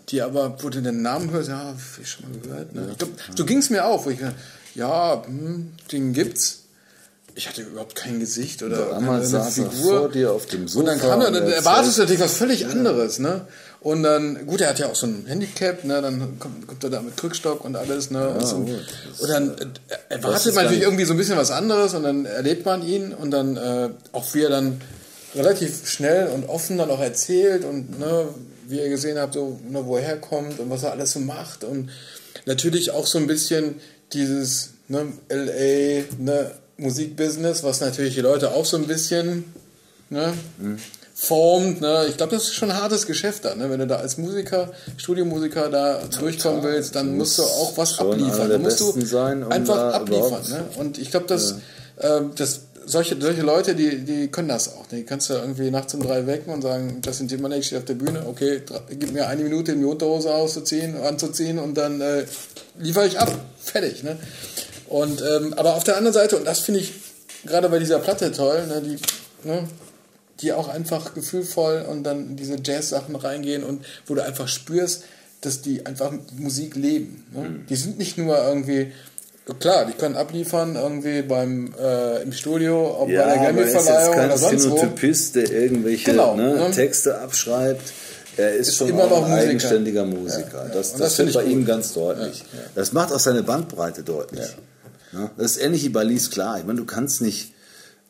die 0.10 0.22
aber, 0.22 0.58
wo 0.62 0.70
du 0.70 0.82
den 0.82 1.02
Namen 1.02 1.32
hörst, 1.32 1.50
ja, 1.50 1.58
hab 1.58 1.78
ich 2.02 2.10
schon 2.10 2.30
mal 2.30 2.40
gehört. 2.40 2.76
Ne? 2.76 2.94
Glaub, 2.98 3.12
so 3.36 3.46
ging 3.46 3.60
es 3.60 3.70
mir 3.70 3.86
auch, 3.86 4.06
wo 4.06 4.10
ich 4.10 4.18
gedacht, 4.18 4.36
ja, 4.76 5.24
hm, 5.26 5.72
den 5.92 6.14
gibt's. 6.14 6.63
Ich 7.36 7.48
hatte 7.48 7.62
überhaupt 7.62 7.96
kein 7.96 8.20
Gesicht 8.20 8.62
oder 8.62 8.90
Damals 8.92 9.32
keine 9.32 9.44
saß 9.44 9.58
er 9.58 9.72
vor 9.72 10.10
dir 10.10 10.32
auf 10.32 10.46
dem 10.46 10.68
Sofa. 10.68 10.80
Und 10.80 10.86
dann 10.86 11.00
kam 11.00 11.22
er, 11.22 11.28
und 11.28 11.34
dann 11.34 11.52
erwartest 11.52 11.98
du 11.98 12.02
natürlich 12.02 12.22
was 12.22 12.36
völlig 12.36 12.68
anderes, 12.68 13.20
ne? 13.20 13.48
Und 13.82 14.04
dann, 14.04 14.46
gut, 14.46 14.62
er 14.62 14.70
hat 14.70 14.80
ja 14.80 14.88
auch 14.88 14.96
so 14.96 15.08
ein 15.08 15.26
Handicap, 15.28 15.84
ne? 15.84 16.02
Dann 16.02 16.40
kommt, 16.40 16.68
kommt 16.68 16.84
er 16.84 16.90
da 16.90 17.02
mit 17.02 17.18
Krückstock 17.18 17.66
und 17.66 17.76
alles, 17.76 18.12
ne? 18.12 18.30
und, 18.30 18.46
so. 18.46 18.56
und 18.56 18.80
dann 19.28 19.50
äh, 19.58 19.66
Das 20.10 20.24
erwartet 20.24 20.56
man 20.56 20.64
natürlich 20.66 20.84
irgendwie 20.84 21.06
so 21.06 21.14
ein 21.14 21.18
bisschen 21.18 21.38
was 21.38 21.52
anderes 21.52 21.94
und 21.94 22.04
dann 22.04 22.26
erlebt 22.26 22.66
man 22.66 22.86
ihn 22.88 23.14
und 23.14 23.32
dann 23.32 23.58
äh, 23.58 23.90
auch 24.12 24.34
wie 24.34 24.44
er 24.44 24.50
dann 24.50 24.80
relativ 25.36 25.88
schnell 25.90 26.28
und 26.28 26.48
offen 26.48 26.78
dann 26.78 26.90
auch 26.90 27.02
erzählt 27.02 27.66
und 27.66 28.00
ne, 28.00 28.28
wie 28.68 28.80
ihr 28.80 28.90
gesehen 28.90 29.18
habt, 29.18 29.34
so, 29.34 29.60
ne, 29.68 29.86
wo 29.86 29.98
er 29.98 30.04
herkommt 30.04 30.60
und 30.60 30.70
was 30.70 30.84
er 30.84 30.92
alles 30.92 31.12
so 31.12 31.20
macht 31.20 31.64
und 31.64 31.90
natürlich 32.46 32.92
auch 32.92 33.08
so 33.08 33.18
ein 33.18 33.28
bisschen 33.28 33.82
dieses 34.14 34.70
ne, 34.88 35.12
LA 35.30 36.06
ne, 36.20 36.52
Musikbusiness, 36.78 37.64
was 37.64 37.82
natürlich 37.82 38.16
die 38.16 38.22
Leute 38.22 38.52
auch 38.52 38.66
so 38.66 38.78
ein 38.78 38.88
bisschen 38.88 39.46
ne, 40.10 40.34
formt. 41.14 41.82
Ne? 41.82 42.08
Ich 42.10 42.18
glaube, 42.18 42.36
das 42.36 42.44
ist 42.44 42.56
schon 42.56 42.72
ein 42.72 42.82
hartes 42.82 43.06
Geschäft 43.06 43.46
da. 43.46 43.56
Ne? 43.56 43.70
Wenn 43.70 43.80
du 43.80 43.88
da 43.88 43.98
als 43.98 44.18
Musiker, 44.18 44.72
Studiomusiker 44.98 45.70
da 45.70 46.02
durchkommen 46.20 46.64
willst, 46.64 46.96
dann 46.96 47.18
musst 47.18 47.38
du 47.38 47.44
auch 47.44 47.78
was 47.78 48.00
abliefern. 48.00 48.50
der 48.50 48.58
Da 48.58 48.60
musst 48.60 48.80
du 48.80 49.06
sein, 49.06 49.44
um 49.44 49.52
einfach 49.52 49.94
abliefern. 49.94 50.44
Ne? 50.50 50.66
Und 50.78 50.98
ich 50.98 51.12
glaube, 51.12 51.28
dass, 51.28 51.56
ähm, 52.02 52.32
dass 52.36 52.62
solche, 52.86 53.20
solche 53.20 53.42
Leute, 53.42 53.76
die, 53.76 54.00
die 54.00 54.28
können 54.28 54.48
das 54.48 54.76
auch. 54.76 54.88
Die 54.88 55.04
kannst 55.04 55.30
du 55.30 55.36
irgendwie 55.36 55.72
nachts 55.72 55.94
um 55.94 56.02
drei 56.02 56.26
wecken 56.28 56.54
und 56.54 56.62
sagen, 56.62 57.02
Justin 57.06 57.28
Timberlake 57.28 57.64
steht 57.64 57.80
auf 57.80 57.86
der 57.86 57.94
Bühne, 57.94 58.26
okay, 58.28 58.62
gib 58.90 59.14
mir 59.14 59.28
eine 59.28 59.44
Minute, 59.44 59.76
die 59.76 59.86
Unterhose 59.86 60.34
auszuziehen, 60.34 60.98
anzuziehen 60.98 61.60
und 61.60 61.76
dann 61.76 62.02
äh, 62.02 62.26
liefere 62.80 63.08
ich 63.08 63.20
ab. 63.20 63.32
Fertig. 63.62 64.04
Ne? 64.04 64.18
Und, 64.94 65.24
ähm, 65.24 65.54
aber 65.58 65.74
auf 65.76 65.84
der 65.84 65.98
anderen 65.98 66.14
Seite, 66.14 66.38
und 66.38 66.46
das 66.46 66.60
finde 66.60 66.82
ich 66.82 66.94
gerade 67.48 67.68
bei 67.68 67.80
dieser 67.80 67.98
Platte 67.98 68.32
toll, 68.32 68.68
ne, 68.68 68.80
die, 68.82 69.48
ne, 69.48 69.64
die 70.40 70.54
auch 70.54 70.68
einfach 70.68 71.16
gefühlvoll 71.16 71.84
und 71.90 72.04
dann 72.04 72.30
in 72.30 72.36
diese 72.36 72.58
Jazz-Sachen 72.64 73.16
reingehen 73.16 73.64
und 73.64 73.84
wo 74.06 74.14
du 74.14 74.24
einfach 74.24 74.48
spürst, 74.48 75.04
dass 75.42 75.62
die 75.62 75.86
einfach 75.88 76.12
Musik 76.38 76.76
leben. 76.76 77.26
Ne? 77.34 77.50
Mhm. 77.50 77.66
Die 77.70 77.76
sind 77.76 77.98
nicht 77.98 78.20
nur 78.20 78.38
irgendwie, 78.38 78.92
klar, 79.60 79.86
die 79.86 79.94
können 79.94 80.16
abliefern 80.16 80.76
irgendwie 80.76 81.24
beim 81.24 81.74
äh, 81.82 82.22
im 82.22 82.32
Studio, 82.32 82.96
ob 83.00 83.10
Ja, 83.10 83.24
bei 83.26 83.34
der 83.34 83.36
er 83.42 83.54
Grammy-Verleihung 83.54 84.14
oder 84.26 84.38
sonst 84.38 84.70
wo. 84.70 84.78
Stenotypist, 84.78 85.36
der 85.38 85.52
irgendwelche 85.52 86.12
Genau, 86.12 86.36
ne, 86.36 86.54
ne? 86.56 86.70
Texte 86.72 87.18
abschreibt. 87.20 87.82
Er 88.38 88.54
ist, 88.54 88.68
Ist 88.70 88.78
schon 88.78 88.90
immer 88.90 89.08
noch 89.08 89.24
ein 89.26 89.32
Musiker. 89.32 89.50
eigenständiger 89.50 90.06
Musiker. 90.06 90.64
Ja, 90.64 90.68
ja. 90.68 90.74
Das, 90.74 90.92
Und 90.92 91.00
das, 91.00 91.10
das 91.10 91.16
find 91.16 91.28
wird 91.34 91.36
bei 91.36 91.44
ich 91.46 91.52
ihm 91.52 91.60
gut. 91.62 91.68
ganz 91.68 91.94
deutlich. 91.94 92.44
Das 92.76 92.92
macht 92.94 93.12
auch 93.12 93.20
seine 93.20 93.42
Bandbreite 93.42 94.04
deutlich. 94.04 94.46
Ne? 95.14 95.30
Das 95.38 95.52
ist 95.52 95.58
ähnlich 95.58 95.84
wie 95.84 95.90
bei 95.90 96.04
Lee 96.04 96.20
Sklar. 96.20 96.60
Ich 96.60 96.66
meine, 96.66 96.80
du 96.80 96.86
kannst 96.86 97.22
nicht 97.22 97.54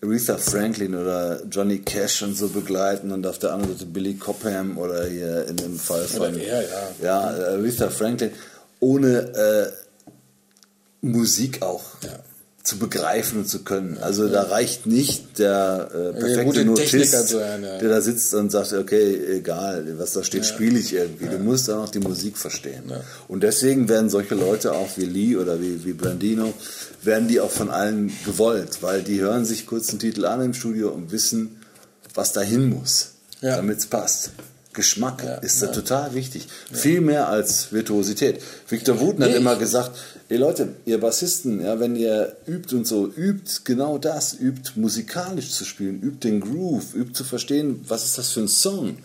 Aretha 0.02 0.38
Franklin 0.38 0.96
oder 0.96 1.44
Johnny 1.50 1.80
Cash 1.80 2.24
und 2.24 2.36
so 2.36 2.50
begleiten 2.50 3.12
und 3.12 3.26
auf 3.26 3.39
der 3.39 3.54
anderen 3.54 3.74
Seite 3.74 3.86
Billy 3.86 4.16
Cobham 4.16 4.78
oder 4.78 5.06
hier 5.06 5.48
in 5.48 5.58
dem 5.58 5.78
Fall 5.80 6.06
von 6.06 6.38
er, 6.38 6.62
ja. 6.62 6.89
ja, 7.02 7.20
Aretha 7.22 7.89
Franklin 7.89 8.32
ohne 8.80 9.18
äh, 9.18 9.72
Musik 11.02 11.62
auch 11.62 11.84
zu 12.63 12.78
begreifen 12.78 13.39
und 13.39 13.47
zu 13.49 13.63
können. 13.63 13.97
Also 13.99 14.30
da 14.30 14.43
reicht 14.43 14.86
nicht 14.86 15.38
der 15.38 15.89
äh, 15.91 16.13
perfekte 16.17 16.43
gute 16.45 16.65
Notist, 16.65 17.28
sein, 17.28 17.62
ja. 17.62 17.78
der 17.78 17.89
da 17.89 17.99
sitzt 17.99 18.34
und 18.34 18.52
sagt, 18.52 18.71
okay, 18.71 19.19
egal, 19.36 19.86
was 19.97 20.13
da 20.13 20.23
steht, 20.23 20.45
spiele 20.45 20.80
ich 20.80 20.93
irgendwie. 20.93 21.26
Du 21.26 21.39
musst 21.39 21.67
dann 21.67 21.80
auch 21.80 21.89
die 21.89 21.99
Musik 21.99 22.38
verstehen. 22.38 22.84
Und 23.28 23.43
deswegen 23.43 23.89
werden 23.89 24.10
solche 24.10 24.36
Leute 24.36 24.71
auch 24.71 24.89
wie 24.95 25.04
Lee 25.06 25.36
oder 25.36 25.60
wie, 25.62 25.84
wie 25.84 25.91
Brandino, 25.91 26.54
werden 27.02 27.28
die 27.28 27.41
auch 27.41 27.52
von 27.52 27.69
allen 27.69 28.13
gewollt, 28.26 28.82
weil 28.82 29.04
die 29.04 29.19
hören 29.19 29.43
sich 29.43 29.65
kurz 29.67 29.89
einen 29.89 29.99
Titel 29.99 30.23
an 30.26 30.41
im 30.41 30.54
Studio 30.54 30.89
und 30.89 31.12
wissen, 31.12 31.58
was 32.13 32.32
dahin 32.32 32.69
muss, 32.69 33.10
Ja. 33.41 33.58
damit 33.58 33.80
es 33.80 33.88
passt. 33.88 34.32
Geschmack 34.71 35.23
Ja, 35.23 35.36
ist 35.36 35.62
da 35.62 35.67
total 35.67 36.15
wichtig. 36.15 36.47
Viel 36.71 37.02
mehr 37.02 37.28
als 37.28 37.71
Virtuosität. 37.71 38.41
Victor 38.67 38.99
Wooten 38.99 39.23
hat 39.23 39.36
immer 39.36 39.56
gesagt, 39.56 39.91
ey 40.34 40.39
Leute, 40.39 40.69
ihr 40.86 41.00
Bassisten, 41.00 41.62
ja, 41.63 41.80
wenn 41.80 41.96
ihr 41.96 42.36
übt 42.48 42.76
und 42.76 42.88
so, 42.88 43.08
übt 43.08 43.62
genau 43.65 44.00
das, 44.00 44.34
übt 44.34 44.72
musikalisch 44.76 45.52
zu 45.52 45.63
spielen, 45.63 46.02
übt 46.02 46.28
den 46.28 46.41
Groove, 46.41 46.96
übt 46.96 47.13
zu 47.13 47.24
verstehen, 47.24 47.86
was 47.88 48.04
ist 48.04 48.17
das 48.17 48.30
für 48.30 48.39
ein 48.39 48.48
Song. 48.48 48.98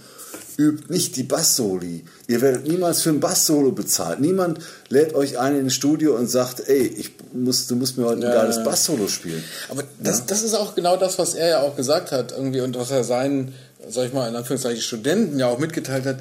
Übt 0.57 0.91
nicht 0.91 1.17
die 1.17 1.25
Bassoli. 1.25 2.05
Ihr 2.29 2.41
werdet 2.41 2.67
niemals 2.67 3.03
für 3.03 3.11
ein 3.11 3.21
Bass-Solo 3.21 3.73
bezahlt. 3.73 4.21
Niemand 4.21 4.59
lädt 4.88 5.14
euch 5.14 5.38
ein 5.38 5.57
ins 5.57 5.75
Studio 5.75 6.17
und 6.17 6.29
sagt, 6.29 6.67
ey, 6.67 6.87
ich 6.87 7.12
muss, 7.33 7.67
du 7.67 7.77
musst 7.77 7.99
mir 7.99 8.07
heute 8.07 8.23
ein 8.27 8.33
Ja, 8.33 8.35
geiles 8.35 8.57
ja. 8.57 8.64
Bass-Solo 8.64 9.07
spielen. 9.07 9.45
Aber 9.69 9.85
das, 10.03 10.27
das 10.27 10.43
ist 10.43 10.55
auch 10.55 10.75
genau 10.75 10.97
das, 10.97 11.19
was 11.19 11.35
er 11.35 11.49
ja 11.49 11.61
auch 11.61 11.77
gesagt 11.77 12.11
hat, 12.11 12.33
irgendwie, 12.33 12.61
und 12.62 12.77
was 12.77 12.91
er 12.91 13.05
seinen, 13.05 13.55
sag 13.88 14.07
ich 14.07 14.12
mal, 14.14 14.29
in 14.29 14.35
Anführungszeichen 14.35 14.83
Studenten 14.83 15.38
ja 15.38 15.47
auch 15.47 15.59
mitgeteilt 15.59 16.07
hat. 16.07 16.21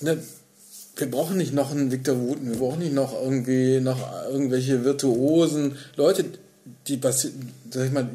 Ne, 0.00 0.18
wir 0.98 1.10
brauchen 1.10 1.36
nicht 1.36 1.54
noch 1.54 1.70
einen 1.70 1.92
Victor 1.92 2.18
Wooten, 2.20 2.50
wir 2.50 2.58
brauchen 2.58 2.80
nicht 2.80 2.92
noch 2.92 3.14
irgendwie 3.14 3.80
noch 3.80 4.24
irgendwelche 4.28 4.84
virtuosen 4.84 5.76
Leute, 5.96 6.24
die 6.86 7.00
sag 7.00 7.86
ich 7.86 7.92
mal, 7.92 8.08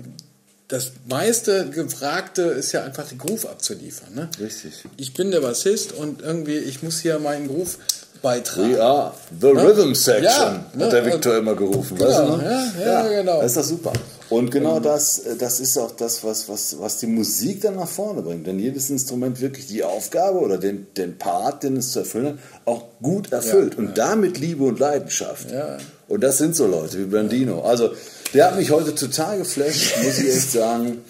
das 0.67 0.91
meiste 1.07 1.69
Gefragte 1.69 2.41
ist 2.43 2.71
ja 2.71 2.83
einfach 2.83 3.07
den 3.07 3.17
Groove 3.17 3.45
abzuliefern. 3.45 4.13
Ne? 4.15 4.29
Richtig. 4.39 4.83
Ich 4.97 5.13
bin 5.13 5.31
der 5.31 5.41
Bassist 5.41 5.93
und 5.93 6.21
irgendwie, 6.21 6.57
ich 6.57 6.81
muss 6.81 6.99
hier 6.99 7.19
meinen 7.19 7.47
Groove 7.47 7.77
beitragen. 8.23 8.73
We 8.73 8.81
are 8.81 9.13
the 9.39 9.47
Rhythm 9.49 9.93
Section, 9.93 10.23
Ja, 10.23 10.65
ne, 10.73 10.85
hat 10.85 10.93
der 10.93 11.05
Victor 11.05 11.37
immer 11.37 11.53
gerufen. 11.53 11.95
genau, 11.95 12.09
weißt 12.09 12.19
du 12.19 12.23
noch? 12.25 12.41
ja, 12.41 13.03
ja, 13.03 13.07
genau. 13.21 13.41
Das 13.41 13.51
ist 13.51 13.57
doch 13.57 13.63
super. 13.63 13.93
Und 14.29 14.49
genau 14.49 14.79
das, 14.79 15.19
äh, 15.19 15.35
das 15.35 15.59
ist 15.59 15.77
auch 15.77 15.91
das, 15.91 16.23
was, 16.23 16.49
was, 16.49 16.77
was 16.79 16.97
die 16.97 17.05
Musik 17.07 17.61
dann 17.61 17.75
nach 17.75 17.87
vorne 17.87 18.23
bringt. 18.23 18.47
Wenn 18.47 18.57
jedes 18.57 18.89
Instrument 18.89 19.39
wirklich 19.41 19.67
die 19.67 19.83
Aufgabe 19.83 20.39
oder 20.39 20.57
den, 20.57 20.87
den 20.97 21.19
Part, 21.19 21.61
den 21.61 21.77
es 21.77 21.91
zu 21.91 21.99
erfüllen 21.99 22.25
hat, 22.27 22.37
auch 22.65 22.85
gut 23.03 23.31
erfüllt. 23.31 23.77
und 23.77 23.95
damit 23.97 24.39
Liebe 24.39 24.63
und 24.63 24.79
Leidenschaft. 24.79 25.51
Ja. 25.51 25.77
Und 26.07 26.23
das 26.23 26.39
sind 26.39 26.55
so 26.55 26.65
Leute 26.65 26.97
wie 26.97 27.05
Brandino. 27.05 27.61
Also, 27.61 27.91
der 28.33 28.45
hat 28.47 28.55
mich 28.57 28.71
heute 28.71 28.95
total 28.95 29.37
geflasht, 29.37 29.97
muss 30.03 30.17
ich 30.17 30.29
echt 30.35 30.51
sagen. 30.53 31.01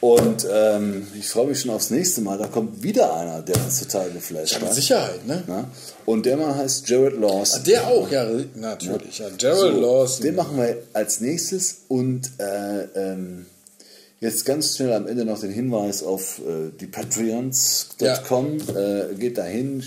Und 0.00 0.46
ähm, 0.50 1.06
ich 1.18 1.28
freue 1.28 1.48
mich 1.48 1.60
schon 1.60 1.72
aufs 1.72 1.90
nächste 1.90 2.20
Mal. 2.20 2.38
Da 2.38 2.46
kommt 2.46 2.82
wieder 2.82 3.14
einer, 3.16 3.42
der 3.42 3.56
uns 3.56 3.80
total 3.80 4.10
geflasht 4.10 4.52
Ja, 4.52 4.58
mit 4.60 4.68
hat. 4.68 4.74
Sicherheit, 4.74 5.26
ne? 5.26 5.42
Ja? 5.48 5.68
Und 6.06 6.24
der 6.24 6.36
Mann 6.36 6.54
heißt 6.54 6.88
Jared 6.88 7.20
Lawson. 7.20 7.64
Der 7.64 7.86
auch, 7.88 8.08
ja, 8.10 8.24
natürlich. 8.54 9.18
Ja, 9.18 9.28
Gerald 9.36 9.74
So, 9.74 9.80
Lawson. 9.80 10.22
Den 10.22 10.36
machen 10.36 10.56
wir 10.56 10.76
als 10.92 11.20
nächstes 11.20 11.78
und 11.88 12.30
äh, 12.38 12.84
ähm, 12.94 13.46
jetzt 14.20 14.44
ganz 14.44 14.76
schnell 14.76 14.92
am 14.92 15.08
Ende 15.08 15.24
noch 15.24 15.40
den 15.40 15.50
Hinweis 15.50 16.04
auf 16.04 16.38
äh, 16.38 16.70
die 16.78 16.86
Patreons.com. 16.86 18.58
Äh, 18.76 19.14
geht 19.16 19.36
dahin, 19.36 19.82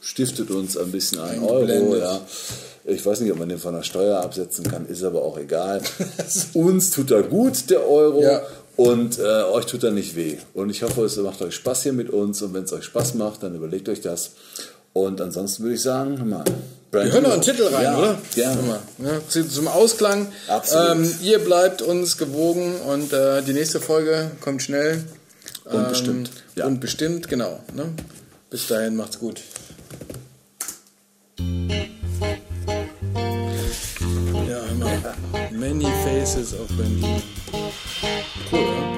stiftet 0.00 0.50
uns 0.50 0.76
ein 0.76 0.90
bisschen 0.90 1.20
ein 1.20 1.40
Euro. 1.42 1.96
Ja. 1.96 2.20
Ich 2.84 3.04
weiß 3.04 3.20
nicht, 3.20 3.32
ob 3.32 3.38
man 3.38 3.48
den 3.48 3.58
von 3.58 3.74
der 3.74 3.82
Steuer 3.82 4.20
absetzen 4.20 4.64
kann, 4.64 4.86
ist 4.86 5.02
aber 5.02 5.22
auch 5.22 5.38
egal. 5.38 5.82
uns 6.54 6.90
tut 6.90 7.10
er 7.10 7.22
gut, 7.22 7.70
der 7.70 7.88
Euro. 7.88 8.22
Ja. 8.22 8.42
Und 8.76 9.18
äh, 9.18 9.22
euch 9.22 9.64
tut 9.66 9.84
er 9.84 9.90
nicht 9.90 10.16
weh. 10.16 10.36
Und 10.52 10.68
ich 10.70 10.82
hoffe, 10.82 11.04
es 11.04 11.16
macht 11.16 11.40
euch 11.42 11.54
Spaß 11.54 11.84
hier 11.84 11.92
mit 11.94 12.10
uns. 12.10 12.42
Und 12.42 12.52
wenn 12.54 12.64
es 12.64 12.72
euch 12.72 12.84
Spaß 12.84 13.14
macht, 13.14 13.42
dann 13.42 13.54
überlegt 13.54 13.88
euch 13.88 14.00
das. 14.02 14.32
Und 14.92 15.20
ansonsten 15.20 15.62
würde 15.62 15.74
ich 15.76 15.82
sagen, 15.82 16.18
hör 16.18 16.24
mal. 16.26 16.44
Wir 16.92 17.12
hören 17.12 17.22
noch 17.24 17.32
einen 17.32 17.42
Titel 17.42 17.64
rein, 17.64 17.82
ja, 17.84 17.98
oder? 17.98 18.18
Gerne. 18.34 18.62
Mal, 18.62 18.78
ne? 18.98 19.20
Zu- 19.28 19.48
Zum 19.48 19.68
Ausklang. 19.68 20.28
Absolut. 20.48 20.96
Ähm, 20.96 21.14
ihr 21.22 21.38
bleibt 21.38 21.82
uns 21.82 22.16
gewogen 22.16 22.74
und 22.82 23.12
äh, 23.12 23.42
die 23.42 23.52
nächste 23.52 23.80
Folge 23.80 24.30
kommt 24.40 24.62
schnell. 24.62 25.04
Und 25.64 25.88
bestimmt, 25.88 26.30
ja. 26.54 26.64
Und 26.66 26.80
bestimmt, 26.80 27.28
genau. 27.28 27.58
Ne? 27.74 27.86
Bis 28.50 28.68
dahin, 28.68 28.94
macht's 28.96 29.18
gut. 29.18 29.40
Ja, 34.48 34.60
Many 35.50 35.86
Faces 36.04 36.54
of 36.54 36.68
Berlin. 36.76 37.22
Cool, 38.50 38.60
oder? 38.60 38.95